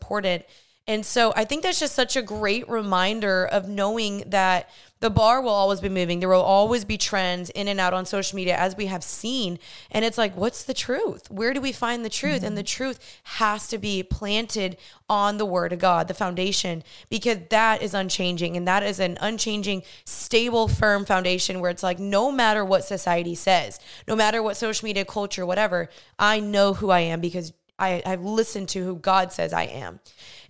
[0.89, 5.43] and so I think that's just such a great reminder of knowing that the bar
[5.43, 6.19] will always be moving.
[6.19, 9.59] There will always be trends in and out on social media as we have seen.
[9.91, 11.31] And it's like, what's the truth?
[11.31, 12.39] Where do we find the truth?
[12.39, 12.47] Mm-hmm.
[12.47, 14.79] And the truth has to be planted
[15.11, 18.57] on the word of God, the foundation, because that is unchanging.
[18.57, 23.35] And that is an unchanging, stable, firm foundation where it's like, no matter what society
[23.35, 28.03] says, no matter what social media culture, whatever, I know who I am because I,
[28.05, 30.01] I've listened to who God says I am.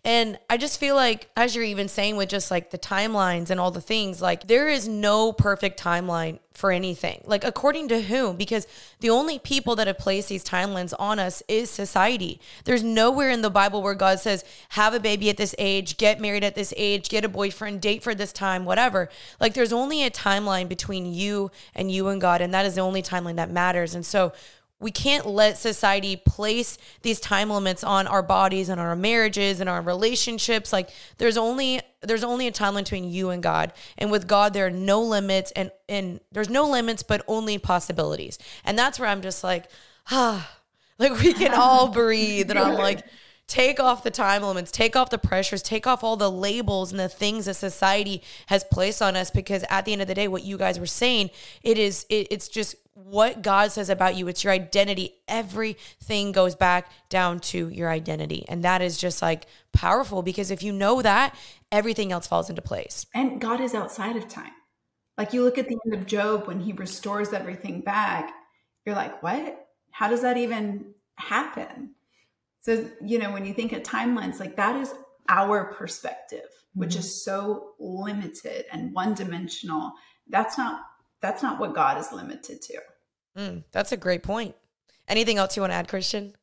[0.05, 3.59] And I just feel like, as you're even saying with just like the timelines and
[3.59, 7.23] all the things, like there is no perfect timeline for anything.
[7.25, 8.37] Like, according to whom?
[8.37, 8.67] Because
[9.01, 12.41] the only people that have placed these timelines on us is society.
[12.65, 16.21] There's nowhere in the Bible where God says, have a baby at this age, get
[16.21, 19.09] married at this age, get a boyfriend, date for this time, whatever.
[19.41, 22.81] Like, there's only a timeline between you and you and God, and that is the
[22.81, 23.95] only timeline that matters.
[23.95, 24.33] And so,
[24.81, 29.69] we can't let society place these time limits on our bodies and our marriages and
[29.69, 30.73] our relationships.
[30.73, 33.73] Like there's only there's only a timeline between you and god.
[33.97, 38.39] And with god there are no limits and and there's no limits but only possibilities.
[38.65, 39.69] And that's where i'm just like
[40.11, 40.49] ah
[40.99, 42.51] like we can all breathe.
[42.51, 43.05] And i'm like
[43.49, 47.01] take off the time limits, take off the pressures, take off all the labels and
[47.01, 49.31] the things that society has placed on us.
[49.31, 51.31] Because at the end of the day, what you guys were saying,
[51.63, 54.29] it is, it, it's just what God says about you.
[54.29, 55.15] It's your identity.
[55.27, 58.45] Everything goes back down to your identity.
[58.49, 61.35] And that is just like powerful because if you know that,
[61.73, 63.07] everything else falls into place.
[63.15, 64.53] And God is outside of time.
[65.17, 68.33] Like you look at the end of Job when he restores everything back,
[68.85, 69.69] you're like, what?
[69.91, 71.95] How does that even happen?
[72.61, 74.95] So, you know, when you think of timelines, like that is
[75.29, 76.81] our perspective, mm-hmm.
[76.81, 79.93] which is so limited and one dimensional.
[80.29, 80.81] That's not
[81.21, 82.79] that's not what God is limited to.
[83.37, 84.55] Mm, that's a great point.
[85.09, 86.35] Anything else you want to add, Christian?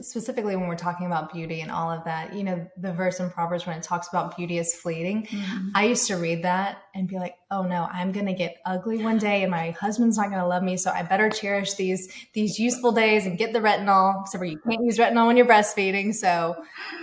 [0.00, 3.28] Specifically when we're talking about beauty and all of that, you know, the verse in
[3.30, 5.68] Proverbs when it talks about beauty is fleeting, mm-hmm.
[5.74, 9.02] I used to read that and be like, "Oh no, I'm going to get ugly
[9.02, 12.10] one day and my husband's not going to love me, so I better cherish these
[12.32, 15.46] these useful days and get the retinol, except for you can't use retinol when you're
[15.46, 16.56] breastfeeding, so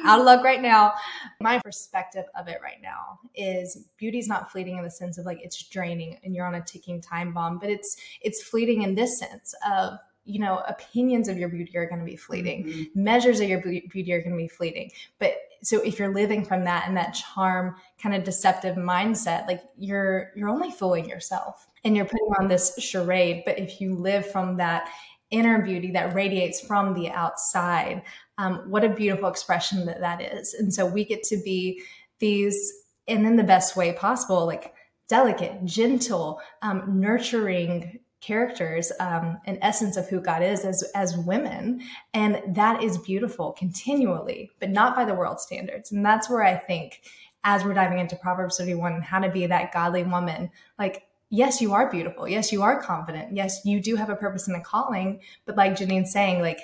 [0.04, 0.94] out of luck right now."
[1.42, 5.40] My perspective of it right now is beauty's not fleeting in the sense of like
[5.42, 9.20] it's draining and you're on a ticking time bomb, but it's it's fleeting in this
[9.20, 13.04] sense of you know, opinions of your beauty are going to be fleeting, mm-hmm.
[13.04, 14.92] measures of your beauty are going to be fleeting.
[15.18, 19.64] But so if you're living from that and that charm kind of deceptive mindset, like
[19.78, 23.44] you're you're only fooling yourself and you're putting on this charade.
[23.46, 24.90] But if you live from that
[25.32, 28.04] inner beauty that radiates from the outside,
[28.38, 30.54] um, what a beautiful expression that that is.
[30.54, 31.82] And so we get to be
[32.20, 32.74] these,
[33.08, 34.74] and in the best way possible, like
[35.08, 41.82] delicate, gentle, um, nurturing characters um, an essence of who god is as as women.
[42.14, 45.92] And that is beautiful continually but not by the world standards.
[45.92, 47.02] And that's where i think
[47.44, 51.62] as we're diving into proverbs 31 and how to be that godly woman like yes
[51.62, 52.28] you are beautiful.
[52.28, 53.36] Yes you are confident.
[53.36, 55.22] Yes you do have a purpose and a calling.
[55.46, 56.60] But like Jeanine's saying like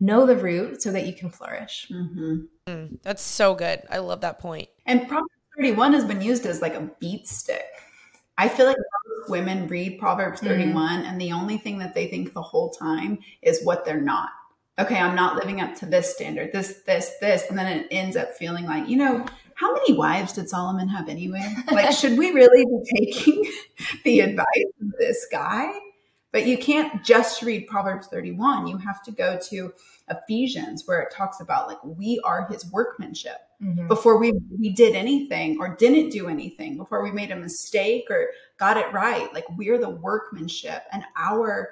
[0.00, 1.86] know the root so that you can flourish.
[1.90, 2.36] Mm-hmm.
[2.66, 3.82] mm, that's so good.
[3.90, 4.68] I love that point.
[4.86, 7.66] And proverbs 31 has been used as like a beat stick
[8.38, 8.76] I feel like
[9.28, 10.48] women read Proverbs mm-hmm.
[10.48, 11.08] 31 mm-hmm.
[11.08, 14.30] and the only thing that they think the whole time is what they're not.
[14.78, 17.44] Okay, I'm not living up to this standard, this, this, this.
[17.50, 21.08] And then it ends up feeling like, you know, how many wives did Solomon have
[21.08, 21.52] anyway?
[21.72, 23.52] Like, should we really be taking
[24.04, 24.46] the advice
[24.80, 25.68] of this guy?
[26.30, 28.68] But you can't just read Proverbs 31.
[28.68, 29.72] You have to go to
[30.08, 33.88] Ephesians where it talks about like we are his workmanship mm-hmm.
[33.88, 38.28] before we we did anything or didn't do anything before we made a mistake or
[38.58, 41.70] got it right like we're the workmanship and our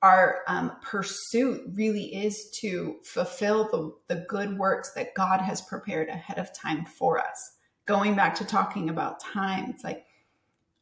[0.00, 6.08] our um, pursuit really is to fulfill the, the good works that god has prepared
[6.08, 10.04] ahead of time for us going back to talking about time it's like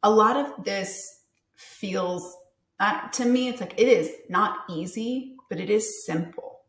[0.02, 1.22] a lot of this
[1.54, 2.36] feels
[2.78, 6.60] uh, to me it's like it is not easy but it is simple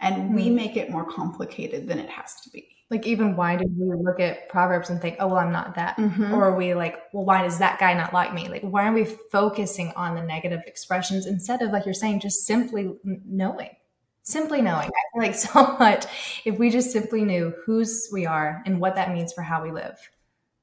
[0.00, 0.34] and mm-hmm.
[0.34, 3.94] we make it more complicated than it has to be like even why do we
[4.02, 6.34] look at proverbs and think oh well i'm not that mm-hmm.
[6.34, 8.48] or are we like well why does that guy not like me?
[8.48, 12.46] Like why are we focusing on the negative expressions instead of like you're saying just
[12.46, 13.70] simply knowing
[14.22, 14.88] simply knowing?
[14.88, 16.06] I feel like so much
[16.44, 19.70] if we just simply knew whose we are and what that means for how we
[19.70, 19.98] live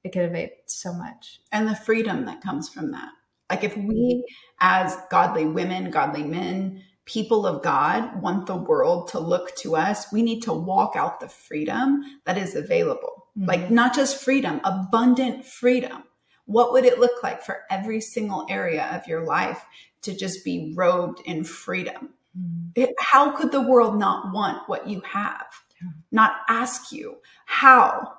[0.04, 1.42] it could evade so much.
[1.52, 3.10] And the freedom that comes from that.
[3.50, 4.26] Like if we
[4.60, 10.12] as godly women godly men people of God want the world to look to us,
[10.12, 13.28] we need to walk out the freedom that is available.
[13.38, 13.48] Mm-hmm.
[13.48, 16.04] Like, not just freedom, abundant freedom.
[16.46, 19.66] What would it look like for every single area of your life
[20.04, 22.14] to just be robed in freedom?
[22.38, 22.70] Mm-hmm.
[22.76, 25.48] It, how could the world not want what you have?
[25.82, 25.90] Yeah.
[26.12, 28.14] Not ask you how?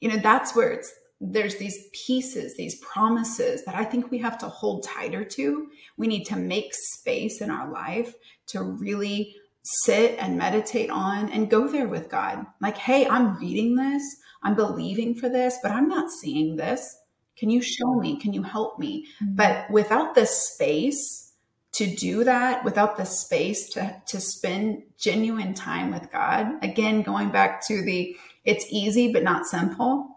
[0.00, 4.38] You know, that's where it's there's these pieces, these promises that I think we have
[4.38, 5.68] to hold tighter to.
[5.96, 8.14] We need to make space in our life
[8.48, 12.46] to really sit and meditate on and go there with God.
[12.60, 14.02] Like, hey, I'm reading this,
[14.42, 16.96] I'm believing for this, but I'm not seeing this.
[17.36, 18.18] Can you show me?
[18.18, 19.06] Can you help me?
[19.22, 19.36] Mm-hmm.
[19.36, 21.32] But without the space
[21.72, 27.30] to do that, without the space to, to spend genuine time with God, again, going
[27.30, 30.15] back to the it's easy but not simple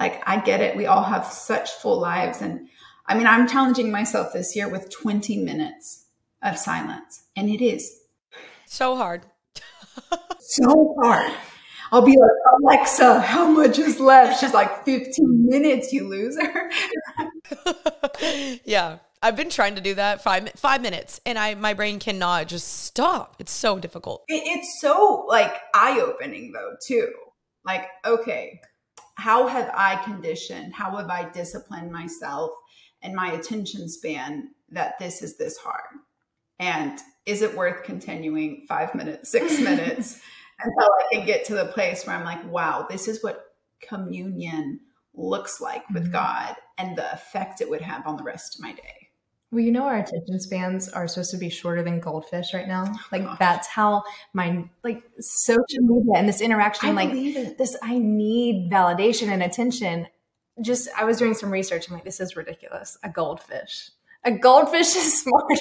[0.00, 0.76] like, I get it.
[0.76, 2.40] We all have such full lives.
[2.40, 2.68] And
[3.06, 6.06] I mean, I'm challenging myself this year with 20 minutes
[6.42, 8.00] of silence, and it is
[8.66, 9.26] so hard.
[10.38, 11.32] so hard.
[11.92, 12.30] I'll be like,
[12.62, 14.40] Alexa, how much is left?
[14.40, 16.70] She's like, 15 minutes, you loser.
[18.64, 18.98] yeah.
[19.22, 22.84] I've been trying to do that five five minutes, and I my brain cannot just
[22.84, 23.36] stop.
[23.38, 24.24] It's so difficult.
[24.28, 27.12] It, it's so like eye opening though too.
[27.66, 28.62] Like okay,
[29.20, 32.50] how have I conditioned, how have I disciplined myself
[33.02, 36.00] and my attention span that this is this hard?
[36.58, 40.20] And is it worth continuing five minutes, six minutes?
[40.62, 43.46] until I can get to the place where I'm like, wow, this is what
[43.80, 44.80] communion
[45.14, 46.12] looks like with Mhm.
[46.12, 48.99] God and the effect it would have on the rest of my day.
[49.52, 52.92] Well, you know, our attention spans are supposed to be shorter than goldfish right now.
[53.12, 57.12] Like that's how my like social media and this interaction, I like
[57.58, 60.06] this, I need validation and attention.
[60.62, 61.88] Just I was doing some research.
[61.88, 62.96] I'm like, this is ridiculous.
[63.02, 63.90] A goldfish,
[64.24, 65.56] a goldfish is smarter.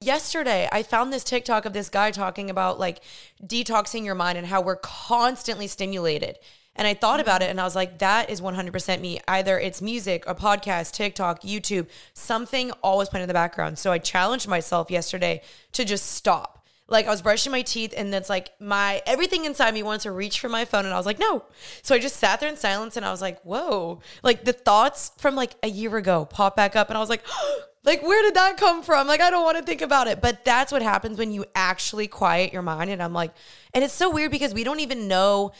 [0.00, 3.00] Yesterday, I found this TikTok of this guy talking about like
[3.44, 6.38] detoxing your mind and how we're constantly stimulated.
[6.74, 9.20] And I thought about it and I was like, that is 100% me.
[9.28, 13.78] Either it's music, a podcast, TikTok, YouTube, something always playing in the background.
[13.78, 15.42] So I challenged myself yesterday
[15.72, 16.64] to just stop.
[16.88, 20.12] Like I was brushing my teeth and it's like my everything inside me wanted to
[20.12, 21.44] reach for my phone and I was like, no.
[21.82, 24.00] So I just sat there in silence and I was like, whoa.
[24.22, 27.24] Like the thoughts from like a year ago pop back up and I was like,
[27.84, 29.06] like where did that come from?
[29.06, 30.20] Like I don't want to think about it.
[30.20, 32.90] But that's what happens when you actually quiet your mind.
[32.90, 33.32] And I'm like,
[33.72, 35.52] and it's so weird because we don't even know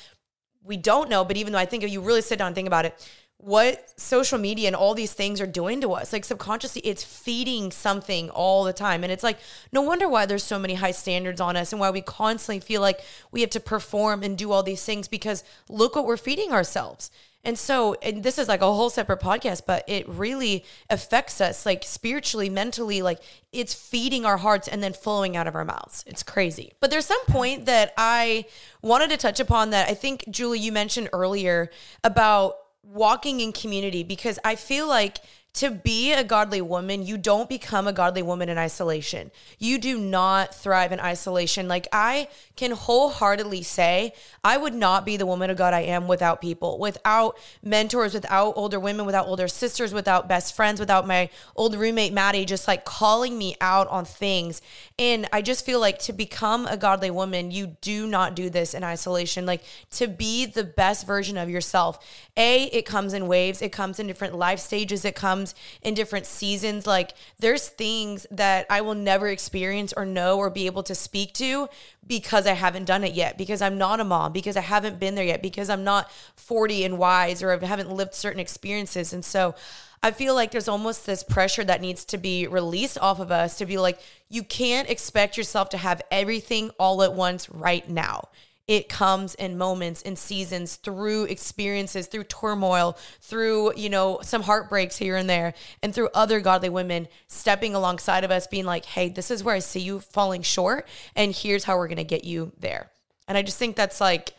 [0.64, 2.66] we don't know, but even though I think if you really sit down and think
[2.68, 3.10] about it,
[3.42, 7.72] what social media and all these things are doing to us, like subconsciously, it's feeding
[7.72, 9.02] something all the time.
[9.02, 9.38] And it's like,
[9.72, 12.80] no wonder why there's so many high standards on us and why we constantly feel
[12.80, 13.00] like
[13.32, 17.10] we have to perform and do all these things because look what we're feeding ourselves.
[17.44, 21.66] And so, and this is like a whole separate podcast, but it really affects us
[21.66, 23.20] like spiritually, mentally, like
[23.52, 26.04] it's feeding our hearts and then flowing out of our mouths.
[26.06, 26.72] It's crazy.
[26.78, 28.44] But there's some point that I
[28.80, 31.70] wanted to touch upon that I think, Julie, you mentioned earlier
[32.04, 35.18] about walking in community because I feel like
[35.54, 39.30] to be a godly woman, you don't become a godly woman in isolation.
[39.58, 41.68] You do not thrive in isolation.
[41.68, 46.08] Like I can wholeheartedly say, I would not be the woman of God I am
[46.08, 51.28] without people, without mentors, without older women, without older sisters, without best friends, without my
[51.54, 54.62] old roommate Maddie just like calling me out on things.
[55.02, 58.72] And I just feel like to become a godly woman, you do not do this
[58.72, 59.44] in isolation.
[59.44, 61.98] Like to be the best version of yourself.
[62.36, 66.26] A, it comes in waves, it comes in different life stages, it comes in different
[66.26, 66.86] seasons.
[66.86, 71.32] Like there's things that I will never experience or know or be able to speak
[71.34, 71.68] to
[72.06, 75.16] because I haven't done it yet, because I'm not a mom, because I haven't been
[75.16, 79.12] there yet, because I'm not 40 and wise or I haven't lived certain experiences.
[79.12, 79.56] And so
[80.02, 83.58] I feel like there's almost this pressure that needs to be released off of us
[83.58, 88.28] to be like, you can't expect yourself to have everything all at once right now.
[88.66, 94.96] It comes in moments, in seasons, through experiences, through turmoil, through, you know, some heartbreaks
[94.96, 99.08] here and there, and through other godly women stepping alongside of us, being like, hey,
[99.08, 102.52] this is where I see you falling short, and here's how we're to get you
[102.58, 102.90] there.
[103.28, 104.32] And I just think that's like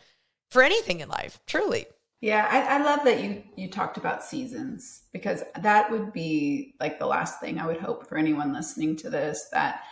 [0.50, 1.86] for anything in life, truly.
[2.24, 6.98] Yeah, I, I love that you you talked about seasons because that would be like
[6.98, 9.82] the last thing I would hope for anyone listening to this that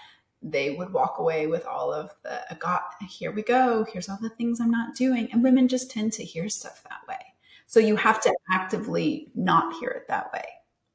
[0.41, 4.30] they would walk away with all of the God, here we go, here's all the
[4.30, 5.28] things I'm not doing.
[5.30, 7.20] And women just tend to hear stuff that way.
[7.66, 10.47] So you have to actively not hear it that way,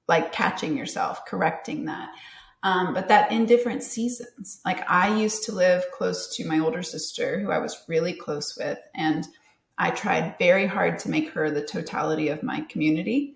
[0.08, 2.10] like catching yourself, correcting that.
[2.64, 4.60] Um, but that in different seasons.
[4.66, 8.58] Like I used to live close to my older sister, who I was really close
[8.58, 9.28] with, and
[9.78, 13.36] I tried very hard to make her the totality of my community.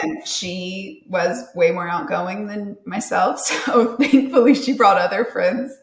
[0.00, 3.40] And she was way more outgoing than myself.
[3.64, 5.76] So thankfully, she brought other friends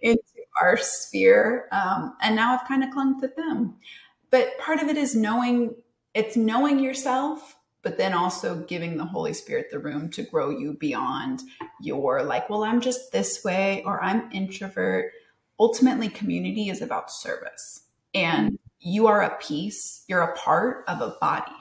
[0.00, 0.22] into
[0.60, 1.68] our sphere.
[1.72, 3.76] Um, and now I've kind of clung to them.
[4.30, 5.74] But part of it is knowing
[6.14, 10.72] it's knowing yourself, but then also giving the Holy Spirit the room to grow you
[10.72, 11.42] beyond
[11.78, 15.12] your, like, well, I'm just this way or I'm introvert.
[15.60, 17.82] Ultimately, community is about service.
[18.14, 21.52] And you are a piece, you're a part of a body.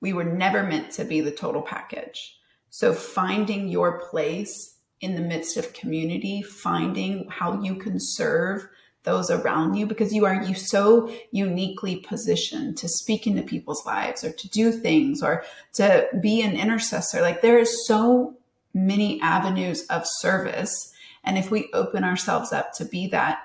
[0.00, 2.38] We were never meant to be the total package.
[2.70, 8.68] So finding your place in the midst of community, finding how you can serve
[9.04, 14.22] those around you because you are you so uniquely positioned to speak into people's lives
[14.22, 17.22] or to do things or to be an intercessor.
[17.22, 18.36] Like there is so
[18.74, 20.92] many avenues of service.
[21.24, 23.38] And if we open ourselves up to be that,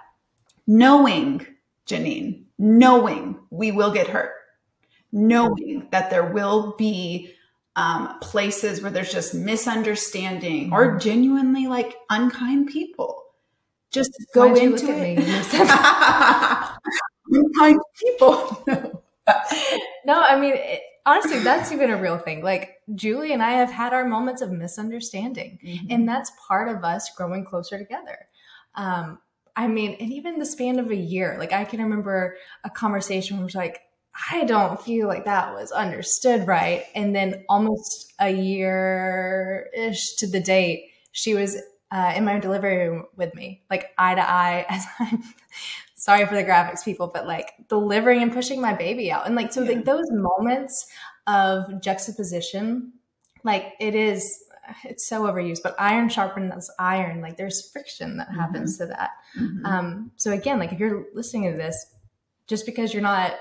[0.67, 1.45] knowing,
[1.87, 4.33] Jeanine, knowing we will get hurt,
[5.11, 7.33] knowing that there will be
[7.75, 13.21] um, places where there's just misunderstanding or genuinely like unkind people.
[13.91, 15.17] Just go Why'd into look at it.
[15.17, 16.77] me you said that?
[17.29, 18.63] unkind people.
[18.67, 18.99] No.
[20.05, 22.43] No, I mean, it, honestly, that's even a real thing.
[22.43, 27.09] Like, Julie and I have had our moments of misunderstanding, and that's part of us
[27.15, 28.27] growing closer together.
[28.75, 29.19] Um,
[29.55, 33.37] I mean, and even the span of a year, like, I can remember a conversation
[33.37, 33.81] where it was like,
[34.31, 36.85] I don't feel like that was understood right.
[36.95, 41.57] And then almost a year ish to the date, she was
[41.91, 45.23] uh, in my delivery room with me, like eye to eye, as I'm
[45.95, 49.25] sorry for the graphics people, but like delivering and pushing my baby out.
[49.25, 49.73] And like, so yeah.
[49.73, 50.87] like those moments
[51.27, 52.93] of juxtaposition,
[53.43, 54.43] like it is,
[54.83, 57.21] it's so overused, but iron sharpens iron.
[57.21, 58.39] Like there's friction that mm-hmm.
[58.39, 59.11] happens to that.
[59.39, 59.65] Mm-hmm.
[59.65, 61.85] Um, so again, like if you're listening to this,
[62.47, 63.33] just because you're not,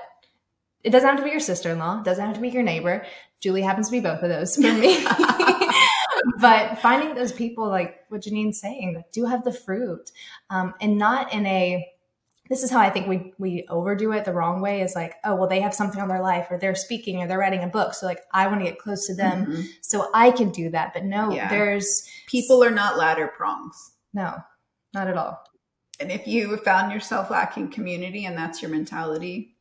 [0.83, 3.05] it doesn't have to be your sister-in-law, it doesn't have to be your neighbor.
[3.39, 5.05] Julie happens to be both of those for me.
[6.39, 10.11] but finding those people like what Jeanine's saying that do have the fruit
[10.49, 11.87] um, and not in a
[12.49, 15.35] this is how I think we we overdo it the wrong way is like, oh,
[15.35, 17.93] well, they have something on their life or they're speaking or they're writing a book.
[17.93, 19.61] So like I want to get close to them mm-hmm.
[19.81, 20.93] so I can do that.
[20.93, 21.49] But no, yeah.
[21.49, 23.91] there's people are not ladder prongs.
[24.13, 24.35] No,
[24.93, 25.41] not at all.
[25.99, 29.55] And if you found yourself lacking community and that's your mentality,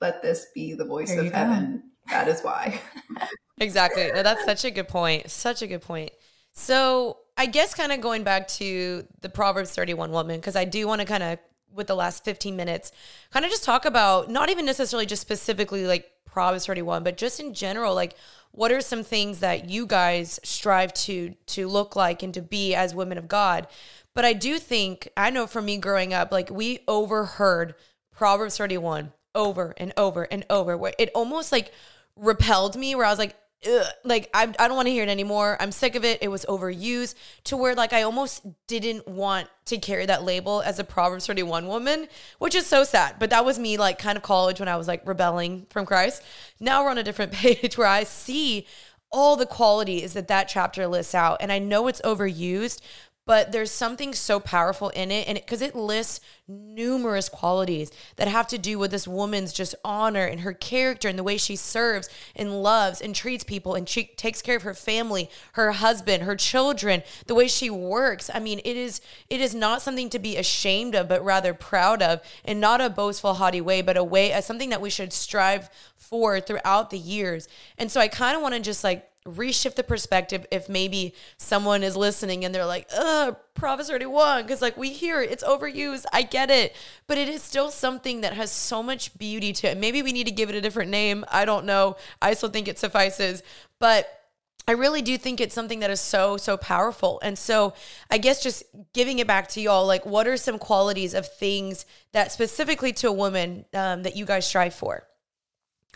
[0.00, 1.84] let this be the voice there of heaven.
[2.10, 2.80] That is why.
[3.58, 4.10] exactly.
[4.12, 5.30] No, that's such a good point.
[5.30, 6.10] Such a good point.
[6.52, 10.86] So I guess kind of going back to the Proverbs 31 woman, because I do
[10.86, 11.38] want to kind of
[11.74, 12.92] with the last 15 minutes,
[13.30, 17.40] kind of just talk about not even necessarily just specifically like Proverbs 31, but just
[17.40, 18.16] in general, like
[18.52, 22.74] what are some things that you guys strive to to look like and to be
[22.74, 23.66] as women of God?
[24.14, 27.74] But I do think I know for me growing up, like we overheard
[28.12, 31.72] Proverbs 31 over and over and over, where it almost like
[32.16, 33.36] repelled me, where I was like,
[34.04, 35.56] Like I, I don't want to hear it anymore.
[35.60, 36.22] I'm sick of it.
[36.22, 40.78] It was overused to where like I almost didn't want to carry that label as
[40.78, 42.08] a Proverbs 31 woman,
[42.38, 43.16] which is so sad.
[43.18, 46.22] But that was me like kind of college when I was like rebelling from Christ.
[46.58, 48.66] Now we're on a different page where I see
[49.12, 52.80] all the qualities that that chapter lists out and I know it's overused,
[53.30, 58.26] but there's something so powerful in it and because it, it, lists numerous qualities that
[58.26, 61.54] have to do with this woman's just honor and her character and the way she
[61.54, 66.24] serves and loves and treats people and she takes care of her family her husband
[66.24, 68.28] her children the way she works.
[68.34, 72.02] I mean it is it is not something to be ashamed of but rather proud
[72.02, 75.12] of and not a boastful haughty way but a way as something that we should
[75.12, 77.46] strive for throughout the years.
[77.78, 81.82] And so i kind of want to just like reshift the perspective if maybe someone
[81.82, 86.06] is listening and they're like, uh, Proverbs 31, because like we hear it, it's overused.
[86.12, 86.74] I get it.
[87.06, 89.76] But it is still something that has so much beauty to it.
[89.76, 91.24] Maybe we need to give it a different name.
[91.30, 91.96] I don't know.
[92.22, 93.42] I still think it suffices.
[93.78, 94.08] But
[94.66, 97.18] I really do think it's something that is so, so powerful.
[97.22, 97.74] And so
[98.10, 98.62] I guess just
[98.94, 103.08] giving it back to y'all, like what are some qualities of things that specifically to
[103.08, 105.06] a woman um, that you guys strive for?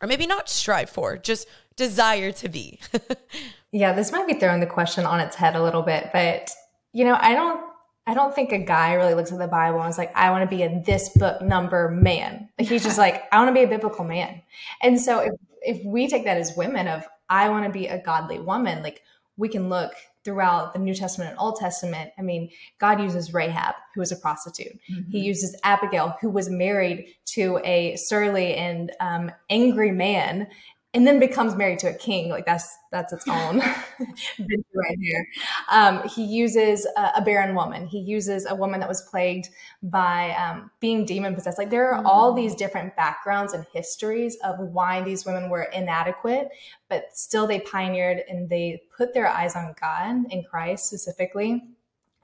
[0.02, 2.80] Or maybe not strive for, just desire to be?
[3.72, 6.50] yeah, this might be throwing the question on its head a little bit, but
[6.92, 7.60] you know, I don't
[8.06, 10.48] I don't think a guy really looks at the Bible and is like, I want
[10.48, 12.48] to be a this book number man.
[12.58, 14.42] Like he's just like, I want to be a biblical man.
[14.82, 15.32] And so if
[15.62, 19.02] if we take that as women of I want to be a godly woman, like
[19.36, 19.92] we can look
[20.24, 22.10] throughout the New Testament and Old Testament.
[22.18, 24.72] I mean, God uses Rahab, who was a prostitute.
[24.90, 25.10] Mm-hmm.
[25.10, 30.48] He uses Abigail, who was married to a surly and um, angry man,
[30.94, 32.28] and then becomes married to a king.
[32.30, 33.58] Like that's that's its own
[33.98, 35.28] right there.
[35.68, 37.86] Um, he uses a, a, barren woman.
[37.86, 39.48] He uses a woman that was plagued
[39.82, 41.58] by um, being demon possessed.
[41.58, 42.06] Like there are mm.
[42.06, 46.50] all these different backgrounds and histories of why these women were inadequate,
[46.88, 51.64] but still they pioneered and they put their eyes on God and Christ specifically.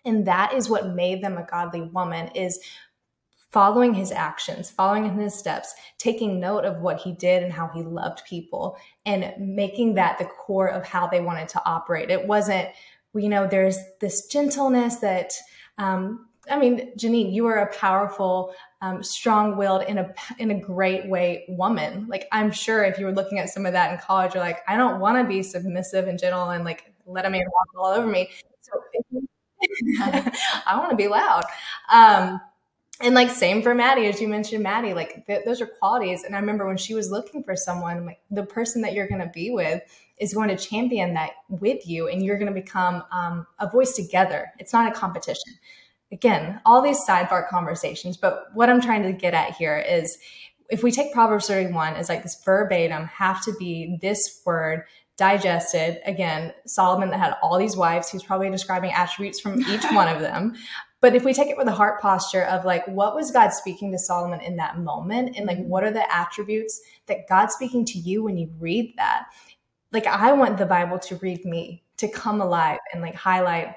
[0.05, 2.61] And that is what made them a godly woman is
[3.51, 7.69] following his actions, following in his steps, taking note of what he did and how
[7.69, 8.77] he loved people,
[9.07, 12.11] and making that the core of how they wanted to operate.
[12.11, 12.69] It wasn't,
[13.15, 15.33] you know, there's this gentleness that,
[15.79, 21.09] um, I mean, Jeanine, you are a powerful, um, strong-willed, in a in a great
[21.09, 22.07] way woman.
[22.09, 24.61] Like I'm sure if you were looking at some of that in college, you're like,
[24.67, 27.93] I don't want to be submissive and gentle and like let a man walk all
[27.93, 28.31] over me.
[28.63, 28.73] So
[30.67, 31.45] I want to be loud.
[31.93, 32.41] Um,
[33.01, 36.23] and like same for Maddie, as you mentioned, Maddie, like th- those are qualities.
[36.23, 39.23] And I remember when she was looking for someone, like the person that you're going
[39.23, 39.83] to be with
[40.19, 43.95] is going to champion that with you, and you're going to become um, a voice
[43.95, 44.53] together.
[44.59, 45.55] It's not a competition.
[46.13, 50.19] Again, all these sidebar conversations, but what I'm trying to get at here is
[50.69, 54.85] if we take Proverbs 31 as like this verbatim, have to be this word
[55.17, 56.01] digested.
[56.05, 60.21] Again, Solomon that had all these wives, he's probably describing attributes from each one of
[60.21, 60.55] them.
[61.01, 63.91] But if we take it with a heart posture of like, what was God speaking
[63.93, 65.37] to Solomon in that moment?
[65.37, 65.69] And like, mm-hmm.
[65.69, 69.27] what are the attributes that God's speaking to you when you read that?
[69.93, 73.77] Like, I want the Bible to read me, to come alive and like highlight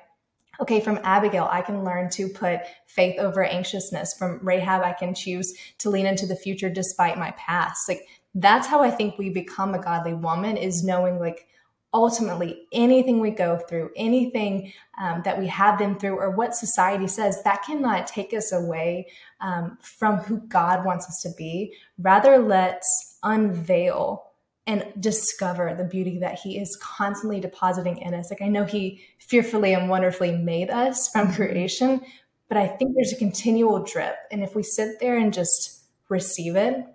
[0.62, 4.14] okay, from Abigail, I can learn to put faith over anxiousness.
[4.14, 7.90] From Rahab, I can choose to lean into the future despite my past.
[7.90, 11.48] Like that's how I think we become a godly woman is knowing like
[11.94, 17.08] ultimately anything we go through, anything um, that we have been through, or what society
[17.08, 19.08] says, that cannot take us away
[19.42, 21.74] um, from who God wants us to be.
[22.00, 24.32] Rather, let's unveil
[24.66, 28.30] and discover the beauty that He is constantly depositing in us.
[28.30, 31.36] Like, I know He fearfully and wonderfully made us from mm-hmm.
[31.36, 32.02] creation,
[32.48, 34.16] but I think there's a continual drip.
[34.32, 36.86] And if we sit there and just receive it,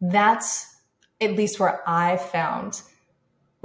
[0.00, 0.76] that's
[1.20, 2.82] at least where I found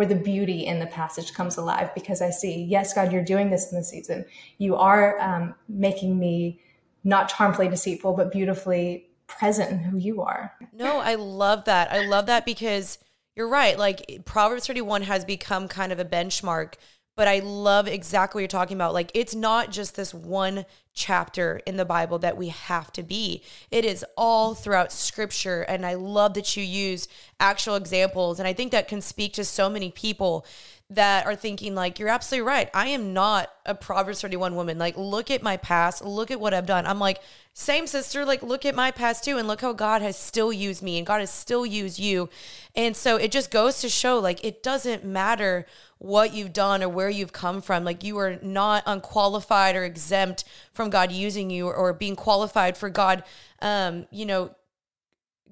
[0.01, 3.51] where the beauty in the passage comes alive because I see, yes, God, you're doing
[3.51, 4.25] this in the season.
[4.57, 6.59] You are um, making me
[7.03, 10.55] not charmfully deceitful, but beautifully present in who you are.
[10.73, 11.91] No, I love that.
[11.91, 12.97] I love that because
[13.35, 13.77] you're right.
[13.77, 16.73] Like Proverbs 31 has become kind of a benchmark
[17.17, 18.93] but I love exactly what you're talking about.
[18.93, 23.43] Like, it's not just this one chapter in the Bible that we have to be,
[23.69, 25.61] it is all throughout scripture.
[25.61, 27.07] And I love that you use
[27.39, 28.39] actual examples.
[28.39, 30.45] And I think that can speak to so many people
[30.91, 32.69] that are thinking like you're absolutely right.
[32.73, 34.77] I am not a proverbs 31 woman.
[34.77, 36.03] Like look at my past.
[36.03, 36.85] Look at what i've done.
[36.85, 37.21] I'm like
[37.53, 38.25] same sister.
[38.25, 41.07] Like look at my past too and look how god has still used me and
[41.07, 42.29] god has still used you.
[42.75, 45.65] And so it just goes to show like it doesn't matter
[46.01, 50.43] what you've done or where you've come from like you are not unqualified or exempt
[50.73, 53.23] from god using you or being qualified for god
[53.61, 54.49] um you know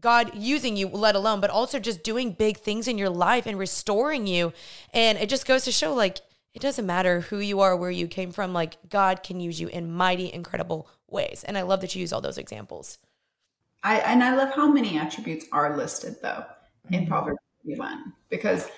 [0.02, 3.60] God using you, let alone, but also just doing big things in your life and
[3.60, 4.54] restoring you.
[4.94, 6.20] And it just goes to show like,
[6.54, 9.68] it doesn't matter who you are, where you came from, like, God can use you
[9.68, 11.44] in mighty, incredible ways.
[11.46, 12.98] And I love that you use all those examples.
[13.84, 16.46] I, and I love how many attributes are listed though
[16.92, 17.10] in mm-hmm.
[17.10, 18.70] Proverbs 31 because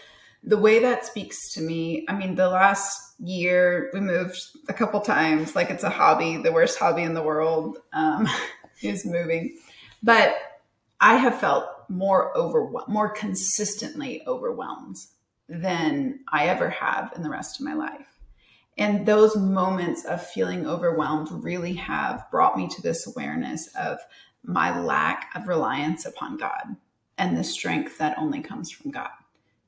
[0.44, 5.00] the way that speaks to me, I mean, the last year we moved a couple
[5.02, 8.28] times, like it's a hobby, the worst hobby in the world um,
[8.82, 9.58] is moving.
[10.02, 10.36] But
[11.00, 14.98] I have felt more overwhelmed, more consistently overwhelmed
[15.48, 18.08] than I ever have in the rest of my life.
[18.78, 24.00] And those moments of feeling overwhelmed really have brought me to this awareness of
[24.44, 26.78] my lack of reliance upon God
[27.18, 29.10] and the strength that only comes from God.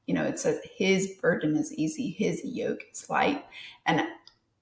[0.06, 3.46] You know, it says his burden is easy, his yoke is light.
[3.86, 4.06] And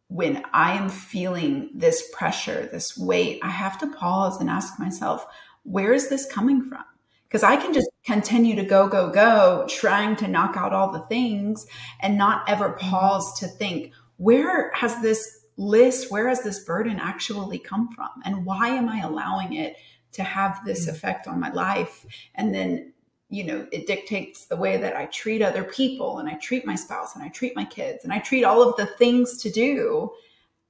[0.07, 5.25] when I am feeling this pressure, this weight, I have to pause and ask myself,
[5.63, 6.83] where is this coming from?
[7.27, 11.05] Because I can just continue to go, go, go, trying to knock out all the
[11.07, 11.65] things
[12.01, 17.59] and not ever pause to think, where has this list, where has this burden actually
[17.59, 18.09] come from?
[18.25, 19.77] And why am I allowing it
[20.13, 20.89] to have this mm.
[20.89, 22.05] effect on my life?
[22.35, 22.93] And then,
[23.32, 26.75] you know, it dictates the way that I treat other people and I treat my
[26.75, 30.11] spouse and I treat my kids and I treat all of the things to do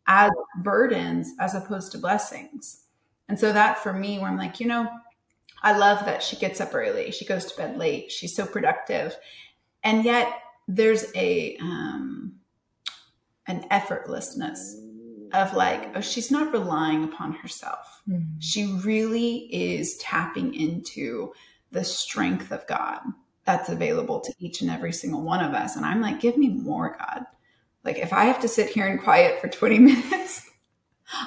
[0.08, 2.84] as burdens as opposed to blessings.
[3.28, 4.88] And so that for me, where I'm like, you know,
[5.64, 9.16] I love that she gets up early, she goes to bed late, she's so productive,
[9.84, 10.32] and yet
[10.68, 12.34] there's a um,
[13.48, 14.76] an effortlessness
[15.34, 18.02] of like, oh, she's not relying upon herself.
[18.08, 18.40] Mm-hmm.
[18.40, 21.34] She really is tapping into
[21.72, 23.00] the strength of God
[23.46, 25.76] that's available to each and every single one of us.
[25.76, 27.26] And I'm like, give me more, God.
[27.84, 30.52] Like, if I have to sit here in quiet for 20 minutes,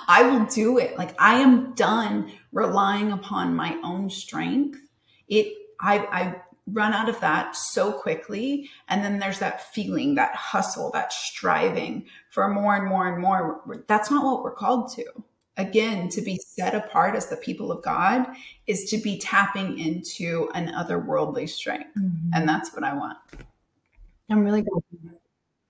[0.08, 0.96] I will do it.
[0.96, 4.78] Like I am done relying upon my own strength.
[5.28, 6.36] It I I
[6.66, 12.06] run out of that so quickly and then there's that feeling, that hustle, that striving
[12.30, 13.84] for more and more and more.
[13.86, 15.04] That's not what we're called to.
[15.56, 18.26] Again, to be set apart as the people of God
[18.66, 21.90] is to be tapping into an otherworldly strength.
[21.96, 22.30] Mm-hmm.
[22.34, 23.18] And that's what I want.
[24.30, 25.10] I'm really glad you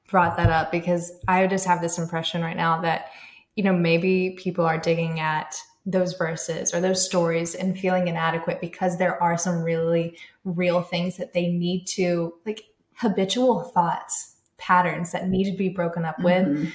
[0.08, 3.10] brought that up because I just have this impression right now that
[3.54, 5.56] you know, maybe people are digging at
[5.86, 11.16] those verses or those stories and feeling inadequate because there are some really real things
[11.18, 12.62] that they need to like
[12.94, 16.70] habitual thoughts patterns that need to be broken up with mm-hmm.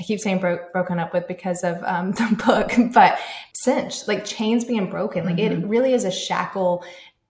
[0.00, 3.18] I keep saying bro- broken up with because of um, the book but
[3.54, 5.62] cinch like chains being broken like mm-hmm.
[5.62, 6.84] it really is a shackle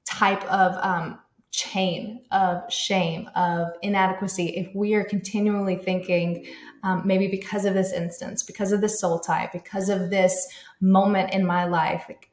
[0.06, 1.18] type of um,
[1.52, 6.46] chain of shame of inadequacy if we are continually thinking
[6.82, 10.48] um, maybe because of this instance, because of this soul type, because of this
[10.80, 12.04] moment in my life.
[12.08, 12.30] Like,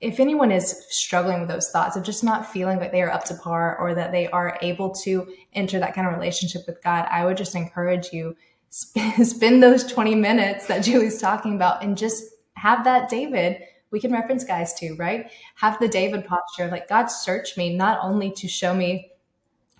[0.00, 3.24] if anyone is struggling with those thoughts of just not feeling like they are up
[3.24, 7.06] to par or that they are able to enter that kind of relationship with God,
[7.10, 8.36] I would just encourage you
[9.22, 13.62] spend those 20 minutes that Julie's talking about and just have that David
[13.92, 15.30] we can reference guys too, right?
[15.56, 19.12] Have the David posture, like God search me not only to show me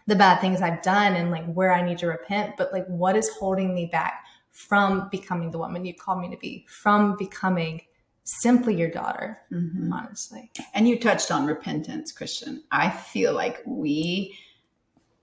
[0.07, 3.17] the bad things I've done and like where I need to repent, but like what
[3.17, 7.81] is holding me back from becoming the woman you called me to be, from becoming
[8.25, 9.93] simply your daughter, mm-hmm.
[9.93, 10.51] honestly.
[10.75, 12.63] And you touched on repentance, Christian.
[12.71, 14.37] I feel like we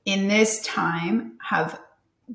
[0.05, 1.79] in this time have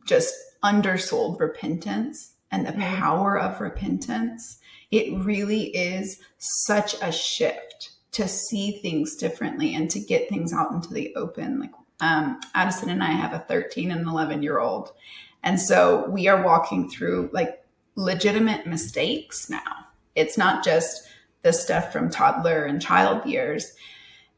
[0.07, 0.33] just
[0.65, 2.97] undersold repentance and the mm-hmm.
[2.97, 4.59] power of repentance.
[4.91, 10.73] It really is such a shift to see things differently and to get things out
[10.73, 11.61] into the open.
[11.61, 14.93] Like um, Addison and I have a 13 and 11 year old.
[15.43, 17.65] And so we are walking through like
[17.97, 19.87] legitimate mistakes now.
[20.15, 21.07] It's not just
[21.43, 23.73] the stuff from toddler and child years.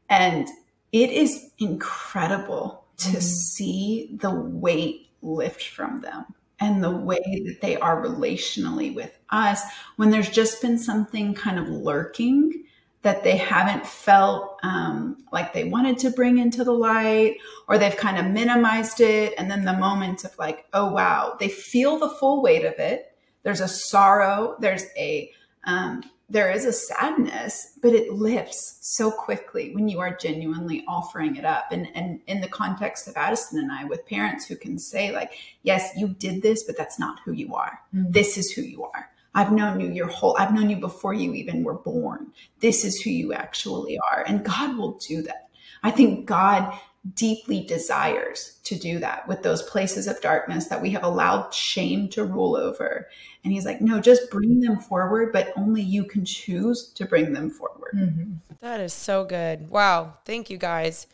[0.09, 0.47] And
[0.91, 3.19] it is incredible to mm-hmm.
[3.19, 6.25] see the weight lift from them.
[6.59, 9.61] And the way that they are relationally with us
[9.97, 12.63] when there's just been something kind of lurking
[13.03, 17.37] that they haven't felt um, like they wanted to bring into the light
[17.67, 21.47] or they've kind of minimized it and then the moment of like oh wow they
[21.47, 23.15] feel the full weight of it.
[23.43, 25.31] There's a sorrow there's a
[25.63, 31.37] um, there is a sadness, but it lifts so quickly when you are genuinely offering
[31.37, 31.71] it up.
[31.71, 35.31] And, and in the context of Addison and I, with parents who can say, like,
[35.63, 37.79] yes, you did this, but that's not who you are.
[37.95, 38.11] Mm-hmm.
[38.11, 39.09] This is who you are.
[39.35, 42.33] I've known you your whole, I've known you before you even were born.
[42.59, 44.23] This is who you actually are.
[44.27, 45.47] And God will do that.
[45.83, 46.77] I think God
[47.13, 52.09] deeply desires to do that with those places of darkness that we have allowed shame
[52.09, 53.07] to rule over.
[53.43, 57.33] And he's like, no, just bring them forward, but only you can choose to bring
[57.33, 57.93] them forward.
[57.95, 58.33] Mm-hmm.
[58.61, 59.69] That is so good.
[59.69, 60.13] Wow.
[60.25, 61.07] Thank you guys.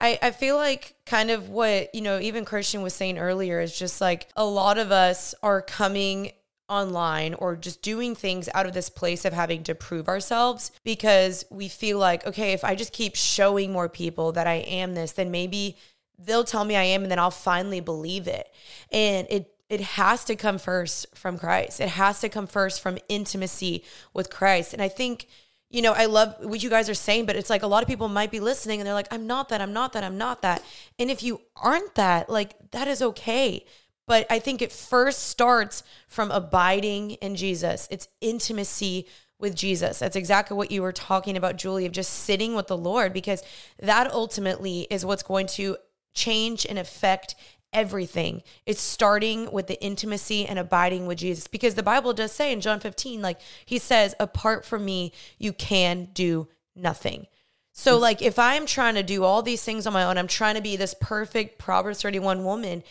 [0.00, 3.76] I, I feel like kind of what, you know, even Christian was saying earlier is
[3.76, 6.32] just like a lot of us are coming
[6.72, 11.44] online or just doing things out of this place of having to prove ourselves because
[11.50, 15.12] we feel like, okay, if I just keep showing more people that I am this,
[15.12, 15.76] then maybe
[16.18, 18.48] they'll tell me I am and then I'll finally believe it.
[18.90, 21.80] And it it has to come first from Christ.
[21.80, 24.74] It has to come first from intimacy with Christ.
[24.74, 25.28] And I think
[25.70, 27.88] you know, I love what you guys are saying, but it's like a lot of
[27.88, 30.42] people might be listening and they're like, I'm not that, I'm not that, I'm not
[30.42, 30.62] that.
[30.98, 33.64] And if you aren't that, like, that is okay.
[34.06, 37.88] But I think it first starts from abiding in Jesus.
[37.90, 39.06] It's intimacy
[39.38, 39.98] with Jesus.
[39.98, 43.42] That's exactly what you were talking about, Julie, of just sitting with the Lord, because
[43.80, 45.76] that ultimately is what's going to
[46.14, 47.34] change and affect
[47.72, 48.42] everything.
[48.66, 51.46] It's starting with the intimacy and abiding with Jesus.
[51.46, 55.52] Because the Bible does say in John 15, like he says, apart from me, you
[55.52, 57.26] can do nothing.
[57.72, 58.02] So, hmm.
[58.02, 60.60] like, if I'm trying to do all these things on my own, I'm trying to
[60.60, 62.82] be this perfect Proverbs 31 woman,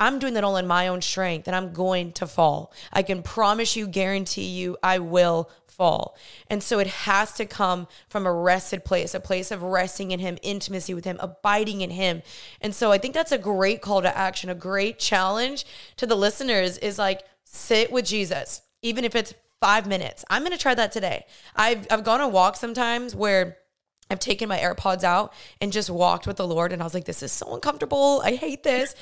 [0.00, 2.72] I'm doing that all in my own strength and I'm going to fall.
[2.92, 6.16] I can promise you, guarantee you, I will fall.
[6.48, 10.20] And so it has to come from a rested place, a place of resting in
[10.20, 12.22] Him, intimacy with Him, abiding in Him.
[12.60, 15.64] And so I think that's a great call to action, a great challenge
[15.96, 20.24] to the listeners is like, sit with Jesus, even if it's five minutes.
[20.30, 21.26] I'm going to try that today.
[21.56, 23.58] I've, I've gone on walks sometimes where
[24.10, 26.72] I've taken my AirPods out and just walked with the Lord.
[26.72, 28.22] And I was like, this is so uncomfortable.
[28.24, 28.94] I hate this.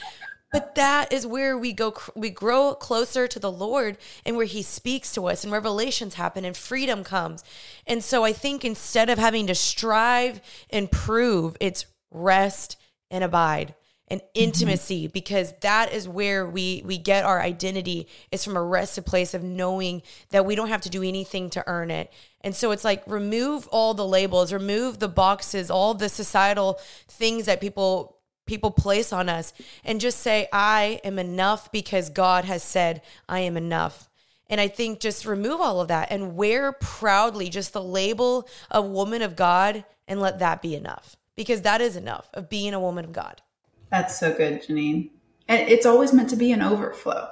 [0.50, 4.62] But that is where we go, we grow closer to the Lord and where He
[4.62, 7.44] speaks to us and revelations happen and freedom comes.
[7.86, 10.40] And so I think instead of having to strive
[10.70, 12.76] and prove, it's rest
[13.10, 13.74] and abide
[14.10, 14.42] and mm-hmm.
[14.42, 15.12] intimacy mm-hmm.
[15.12, 19.42] because that is where we we get our identity is from a rested place of
[19.42, 23.02] knowing that we don't have to do anything to earn it and so it's like
[23.06, 28.17] remove all the labels remove the boxes all the societal things that people
[28.48, 29.52] people place on us
[29.84, 34.08] and just say, I am enough because God has said, I am enough.
[34.50, 38.86] And I think just remove all of that and wear proudly just the label of
[38.86, 42.80] woman of God and let that be enough because that is enough of being a
[42.80, 43.42] woman of God.
[43.90, 45.10] That's so good, Jeanine.
[45.48, 47.28] And it's always meant to be an overflow.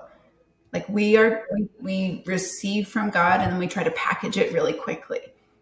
[0.72, 4.52] Like we are, we, we receive from God and then we try to package it
[4.52, 5.20] really quickly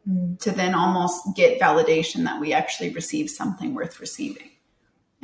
[0.09, 0.38] mm.
[0.40, 4.50] to then almost get validation that we actually receive something worth receiving.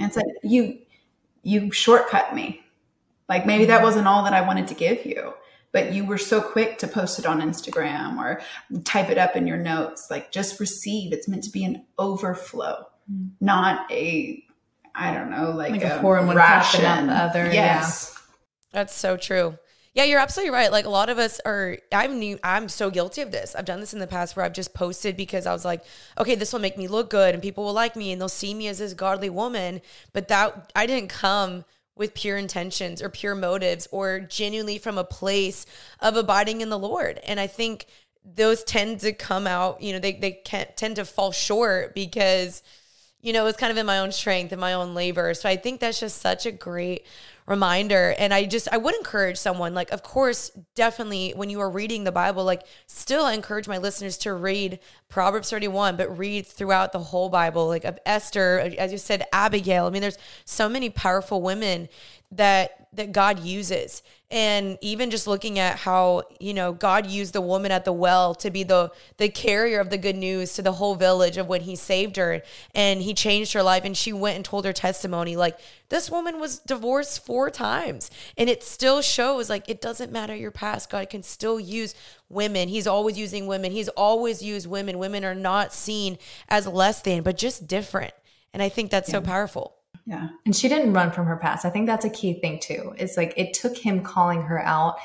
[0.01, 0.79] And it's like you
[1.43, 2.63] you shortcut me.
[3.29, 5.35] Like maybe that wasn't all that I wanted to give you,
[5.71, 8.41] but you were so quick to post it on Instagram or
[8.83, 10.09] type it up in your notes.
[10.11, 11.13] Like just receive.
[11.13, 13.31] It's meant to be an overflow, mm.
[13.41, 14.43] not a
[14.93, 16.81] I don't know, like, like a, a one ration.
[16.81, 17.53] cup and the other.
[17.53, 18.13] Yes.
[18.13, 18.21] Yeah.
[18.73, 19.57] That's so true.
[19.93, 20.71] Yeah, you're absolutely right.
[20.71, 23.57] Like a lot of us are I'm new I'm so guilty of this.
[23.57, 25.83] I've done this in the past where I've just posted because I was like,
[26.19, 28.55] okay, this will make me look good and people will like me and they'll see
[28.55, 29.81] me as this godly woman,
[30.13, 31.65] but that I didn't come
[31.97, 35.67] with pure intentions or pure motives or genuinely from a place
[35.99, 37.19] of abiding in the Lord.
[37.27, 37.87] And I think
[38.25, 42.63] those tend to come out, you know, they they can't tend to fall short because
[43.23, 45.35] you know, it's kind of in my own strength and my own labor.
[45.35, 47.05] So I think that's just such a great
[47.47, 48.15] reminder.
[48.19, 52.05] And I just, I would encourage someone, like, of course, definitely when you are reading
[52.05, 54.79] the Bible, like, still I encourage my listeners to read
[55.09, 59.87] Proverbs 31, but read throughout the whole Bible, like of Esther, as you said, Abigail.
[59.87, 61.89] I mean, there's so many powerful women
[62.33, 64.03] that that God uses.
[64.33, 68.35] And even just looking at how, you know, God used the woman at the well
[68.37, 71.63] to be the the carrier of the good news to the whole village of when
[71.63, 72.43] he saved her
[72.75, 75.59] and he changed her life and she went and told her testimony like
[75.89, 80.53] this woman was divorced four times and it still shows like it doesn't matter your
[80.53, 80.91] past.
[80.91, 81.95] God can still use
[82.29, 82.69] women.
[82.69, 83.73] He's always using women.
[83.73, 84.99] He's always used women.
[84.99, 86.19] Women are not seen
[86.49, 88.15] as less than, but just different.
[88.53, 89.17] And I think that's yeah.
[89.17, 89.77] so powerful.
[90.07, 90.29] Yeah.
[90.45, 91.65] And she didn't run from her past.
[91.65, 92.95] I think that's a key thing too.
[92.97, 94.97] It's like it took him calling her out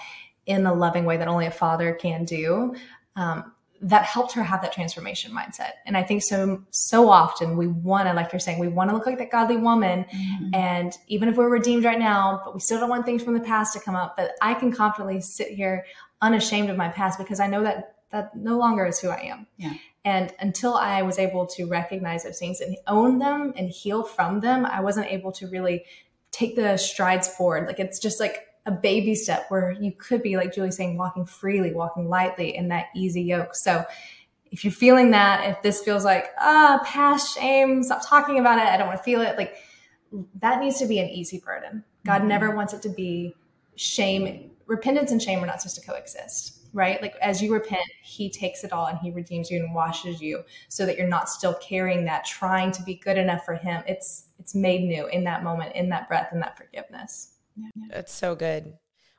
[0.45, 2.75] in a loving way that only a father can do.
[3.15, 5.71] Um, that helped her have that transformation mindset.
[5.85, 8.95] And I think so so often we want to, like you're saying, we want to
[8.95, 10.05] look like that godly woman.
[10.05, 10.55] Mm-hmm.
[10.55, 13.41] And even if we're redeemed right now, but we still don't want things from the
[13.41, 14.15] past to come up.
[14.17, 15.85] But I can confidently sit here
[16.21, 19.47] unashamed of my past because I know that that no longer is who I am.
[19.57, 19.73] Yeah.
[20.03, 24.39] And until I was able to recognize those things and own them and heal from
[24.39, 25.83] them, I wasn't able to really
[26.31, 27.67] take the strides forward.
[27.67, 31.25] Like it's just like a baby step where you could be, like Julie saying, walking
[31.25, 33.55] freely, walking lightly in that easy yoke.
[33.55, 33.83] So
[34.51, 38.65] if you're feeling that, if this feels like, ah, past shame, stop talking about it,
[38.65, 39.55] I don't want to feel it, like
[40.39, 41.83] that needs to be an easy burden.
[42.05, 42.27] God mm-hmm.
[42.27, 43.35] never wants it to be
[43.75, 44.51] shame.
[44.67, 47.01] Repentance and shame are not supposed to coexist right?
[47.01, 50.43] Like as you repent, he takes it all and he redeems you and washes you
[50.67, 53.81] so that you're not still carrying that trying to be good enough for him.
[53.87, 57.31] It's it's made new in that moment, in that breath, in that forgiveness.
[57.89, 58.73] That's so good.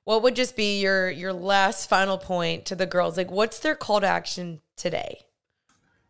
[0.05, 3.17] What would just be your your last final point to the girls?
[3.17, 5.23] Like what's their call to action today?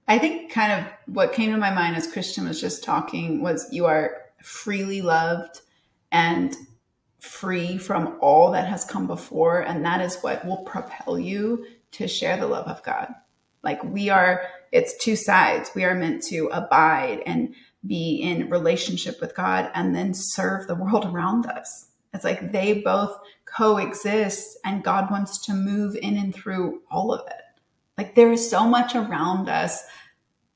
[0.08, 3.72] I think kind of what came to my mind as Christian was just talking was
[3.72, 5.60] you are freely loved
[6.10, 6.56] and
[7.26, 9.60] free from all that has come before.
[9.60, 13.08] And that is what will propel you to share the love of God.
[13.62, 15.70] Like we are, it's two sides.
[15.74, 17.54] We are meant to abide and
[17.86, 21.88] be in relationship with God and then serve the world around us.
[22.14, 27.26] It's like they both coexist and God wants to move in and through all of
[27.26, 27.42] it.
[27.98, 29.84] Like there is so much around us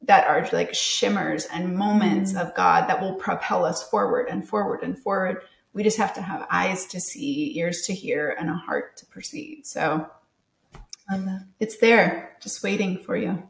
[0.03, 2.47] that are like shimmers and moments mm-hmm.
[2.47, 5.43] of God that will propel us forward and forward and forward
[5.73, 9.07] we just have to have eyes to see, ears to hear, and a heart to
[9.07, 9.61] perceive.
[9.65, 10.11] So
[11.13, 13.43] um, it's there, just waiting for you.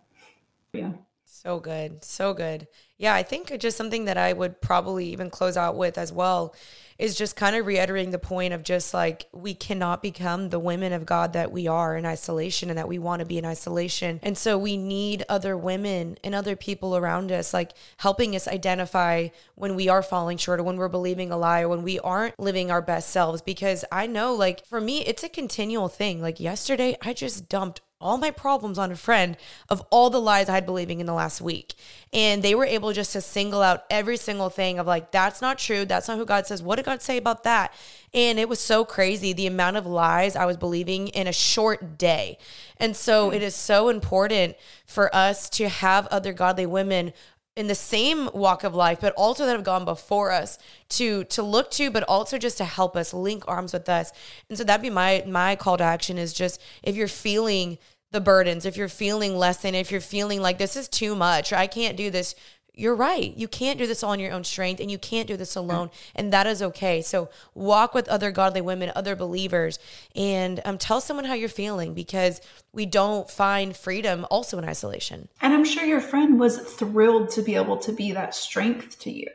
[0.73, 0.93] Yeah.
[1.25, 2.05] So good.
[2.05, 2.69] So good.
[3.01, 6.55] Yeah, I think just something that I would probably even close out with as well
[6.99, 10.93] is just kind of reiterating the point of just like we cannot become the women
[10.93, 14.21] of God that we are in isolation and that we want to be in isolation.
[14.23, 19.29] And so we need other women and other people around us, like helping us identify
[19.55, 22.39] when we are falling short or when we're believing a lie or when we aren't
[22.39, 23.41] living our best selves.
[23.41, 26.21] Because I know, like, for me, it's a continual thing.
[26.21, 29.37] Like, yesterday, I just dumped all my problems on a friend
[29.69, 31.75] of all the lies I had believing in the last week.
[32.13, 35.59] And they were able just to single out every single thing of like, that's not
[35.59, 35.85] true.
[35.85, 36.63] That's not who God says.
[36.63, 37.75] What did God say about that?
[38.15, 41.99] And it was so crazy the amount of lies I was believing in a short
[41.99, 42.39] day.
[42.79, 43.37] And so hmm.
[43.37, 47.13] it is so important for us to have other godly women
[47.61, 50.59] in the same walk of life but also that have gone before us
[50.89, 54.13] to to look to but also just to help us link arms with us.
[54.49, 57.77] And so that'd be my my call to action is just if you're feeling
[58.13, 61.53] the burdens, if you're feeling less than, if you're feeling like this is too much,
[61.53, 62.35] or I can't do this,
[62.81, 63.37] you're right.
[63.37, 65.91] You can't do this all on your own strength and you can't do this alone.
[66.15, 67.03] And that is okay.
[67.03, 69.79] So walk with other godly women, other believers,
[70.17, 72.41] and um, tell someone how you're feeling because
[72.73, 75.29] we don't find freedom also in isolation.
[75.43, 79.13] And I'm sure your friend was thrilled to be able to be that strength to
[79.13, 79.29] you.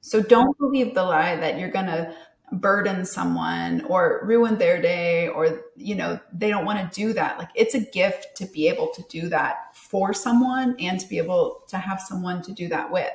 [0.00, 2.14] So don't believe the lie that you're going to
[2.52, 7.36] burden someone or ruin their day or you know they don't want to do that
[7.38, 11.18] like it's a gift to be able to do that for someone and to be
[11.18, 13.10] able to have someone to do that with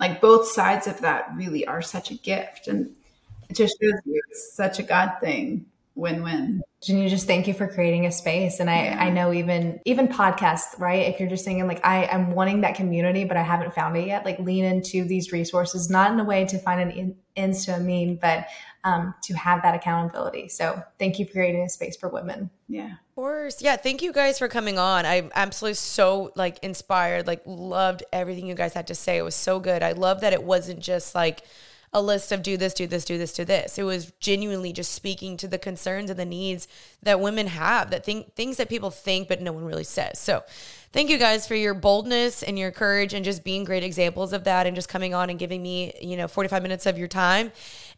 [0.00, 2.94] like both sides of that really are such a gift and
[3.48, 7.66] it just shows you it's such a god thing win-win Jenny, just thank you for
[7.66, 8.60] creating a space.
[8.60, 9.02] And I, yeah.
[9.02, 11.08] I know even even podcasts, right?
[11.08, 14.06] If you're just thinking like I, I'm wanting that community, but I haven't found it
[14.06, 17.80] yet, like lean into these resources, not in a way to find an in, a
[17.80, 18.46] mean, but
[18.84, 20.48] um, to have that accountability.
[20.48, 22.48] So thank you for creating a space for women.
[22.68, 22.94] Yeah.
[23.18, 23.60] Course.
[23.60, 23.74] Yeah.
[23.74, 25.04] Thank you guys for coming on.
[25.04, 29.16] I'm absolutely so like inspired, like loved everything you guys had to say.
[29.16, 29.82] It was so good.
[29.82, 31.42] I love that it wasn't just like
[31.98, 33.78] a list of do this, do this, do this, do this.
[33.78, 36.68] It was genuinely just speaking to the concerns and the needs
[37.02, 40.18] that women have, that think things that people think but no one really says.
[40.18, 40.42] So
[40.92, 44.44] thank you guys for your boldness and your courage and just being great examples of
[44.44, 47.50] that and just coming on and giving me, you know, 45 minutes of your time.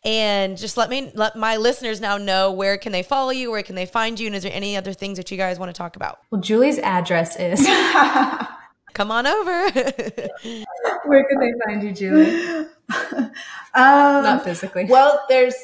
[0.02, 3.62] And just let me let my listeners now know where can they follow you, where
[3.62, 5.78] can they find you, and is there any other things that you guys want to
[5.78, 6.20] talk about?
[6.30, 7.66] Well, Julie's address is
[8.92, 9.70] Come on over.
[11.04, 12.66] Where can they find you, Julie?
[13.74, 14.84] um, Not physically.
[14.84, 15.56] Well, there's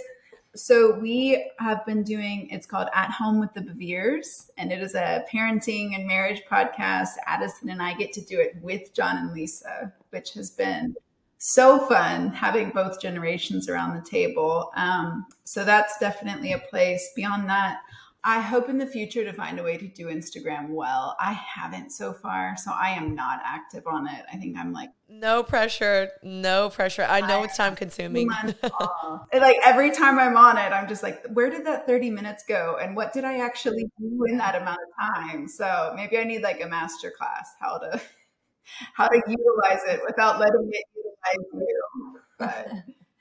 [0.54, 4.94] so we have been doing it's called At Home with the Beveres, and it is
[4.94, 7.10] a parenting and marriage podcast.
[7.26, 10.94] Addison and I get to do it with John and Lisa, which has been
[11.38, 14.72] so fun having both generations around the table.
[14.74, 17.10] Um, so that's definitely a place.
[17.14, 17.80] Beyond that,
[18.28, 21.16] I hope in the future to find a way to do Instagram well.
[21.20, 24.24] I haven't so far, so I am not active on it.
[24.32, 27.06] I think I'm like no pressure, no pressure.
[27.08, 28.28] I know I, it's time consuming.
[29.32, 32.76] like every time I'm on it, I'm just like, where did that 30 minutes go,
[32.82, 35.46] and what did I actually do in that amount of time?
[35.46, 38.02] So maybe I need like a master class how to
[38.94, 42.20] how to utilize it without letting it utilize you.
[42.40, 42.68] But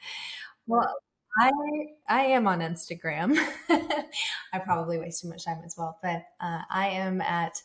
[0.65, 0.95] well,
[1.37, 1.51] I
[2.07, 3.37] I am on Instagram.
[4.53, 7.61] I probably waste too much time as well, but uh, I am at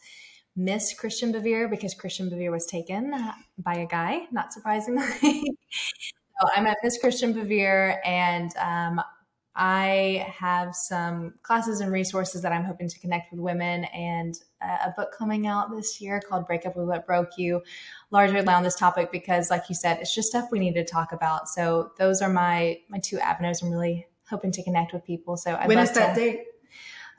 [0.56, 5.04] Miss Christian Bevere because Christian Bevere was taken uh, by a guy, not surprisingly.
[5.22, 9.00] so I'm at Miss Christian Bevere, and um,
[9.54, 14.90] I have some classes and resources that I'm hoping to connect with women, and a
[14.96, 17.62] book coming out this year called Break Up with What Broke You,
[18.10, 21.12] largely on this topic because, like you said, it's just stuff we need to talk
[21.12, 21.48] about.
[21.48, 23.62] So those are my my two avenues.
[23.62, 25.36] I'm really hoping to connect with people.
[25.36, 26.44] So I'd when is that to, date?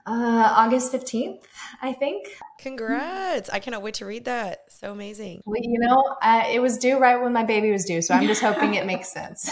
[0.05, 1.43] Uh, August 15th,
[1.81, 2.35] I think.
[2.57, 3.49] Congrats.
[3.51, 4.63] I cannot wait to read that.
[4.69, 5.41] So amazing.
[5.45, 8.01] Well, you know, uh, it was due right when my baby was due.
[8.01, 9.51] So I'm just hoping it makes sense.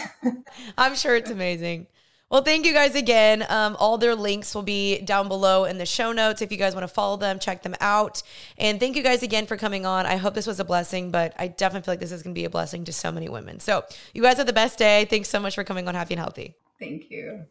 [0.78, 1.88] I'm sure it's amazing.
[2.30, 3.44] Well, thank you guys again.
[3.50, 6.44] Um, all their links will be down below in the show notes.
[6.44, 8.22] If you guys want to follow them, check them out.
[8.58, 10.06] And thank you guys again for coming on.
[10.06, 12.40] I hope this was a blessing, but I definitely feel like this is going to
[12.40, 13.60] be a blessing to so many women.
[13.60, 15.06] So you guys have the best day.
[15.06, 16.54] Thanks so much for coming on Happy and Healthy.
[16.80, 17.46] Thank you.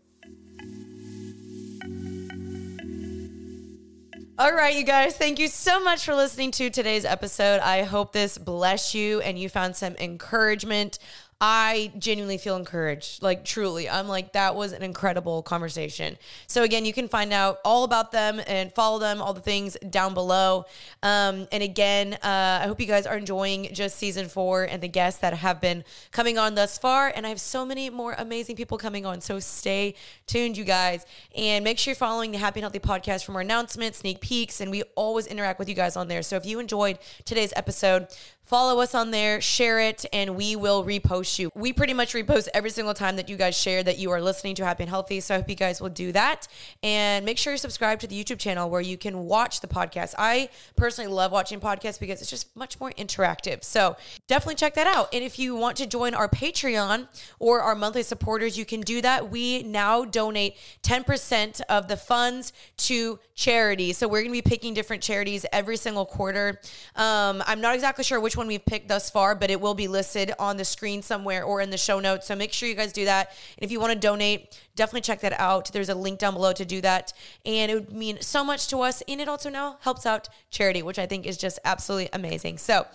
[4.40, 7.58] All right, you guys, thank you so much for listening to today's episode.
[7.58, 11.00] I hope this blessed you and you found some encouragement.
[11.40, 13.22] I genuinely feel encouraged.
[13.22, 16.18] Like, truly, I'm like, that was an incredible conversation.
[16.48, 19.76] So, again, you can find out all about them and follow them, all the things
[19.88, 20.64] down below.
[21.00, 24.88] Um, and again, uh, I hope you guys are enjoying just season four and the
[24.88, 27.12] guests that have been coming on thus far.
[27.14, 29.20] And I have so many more amazing people coming on.
[29.20, 29.94] So, stay
[30.26, 31.06] tuned, you guys.
[31.36, 34.60] And make sure you're following the Happy and Healthy podcast for more announcements, sneak peeks,
[34.60, 36.22] and we always interact with you guys on there.
[36.22, 38.08] So, if you enjoyed today's episode,
[38.48, 41.50] Follow us on there, share it, and we will repost you.
[41.54, 44.54] We pretty much repost every single time that you guys share that you are listening
[44.54, 45.20] to Happy and Healthy.
[45.20, 46.48] So I hope you guys will do that.
[46.82, 50.14] And make sure you subscribe to the YouTube channel where you can watch the podcast.
[50.16, 53.64] I personally love watching podcasts because it's just much more interactive.
[53.64, 55.12] So definitely check that out.
[55.12, 57.06] And if you want to join our Patreon
[57.38, 59.30] or our monthly supporters, you can do that.
[59.30, 63.92] We now donate 10% of the funds to charity.
[63.92, 66.58] So we're going to be picking different charities every single quarter.
[66.96, 69.88] Um, I'm not exactly sure which one we've picked thus far, but it will be
[69.88, 72.26] listed on the screen somewhere or in the show notes.
[72.26, 73.30] So make sure you guys do that.
[73.58, 75.70] And if you want to donate, definitely check that out.
[75.72, 77.12] There's a link down below to do that.
[77.44, 79.02] And it would mean so much to us.
[79.08, 82.58] And it also now helps out charity, which I think is just absolutely amazing.
[82.58, 82.86] So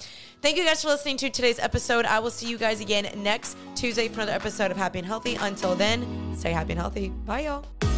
[0.41, 2.06] thank you guys for listening to today's episode.
[2.06, 5.36] I will see you guys again next Tuesday for another episode of Happy and Healthy.
[5.36, 7.10] Until then, stay happy and healthy.
[7.10, 7.93] Bye, y'all.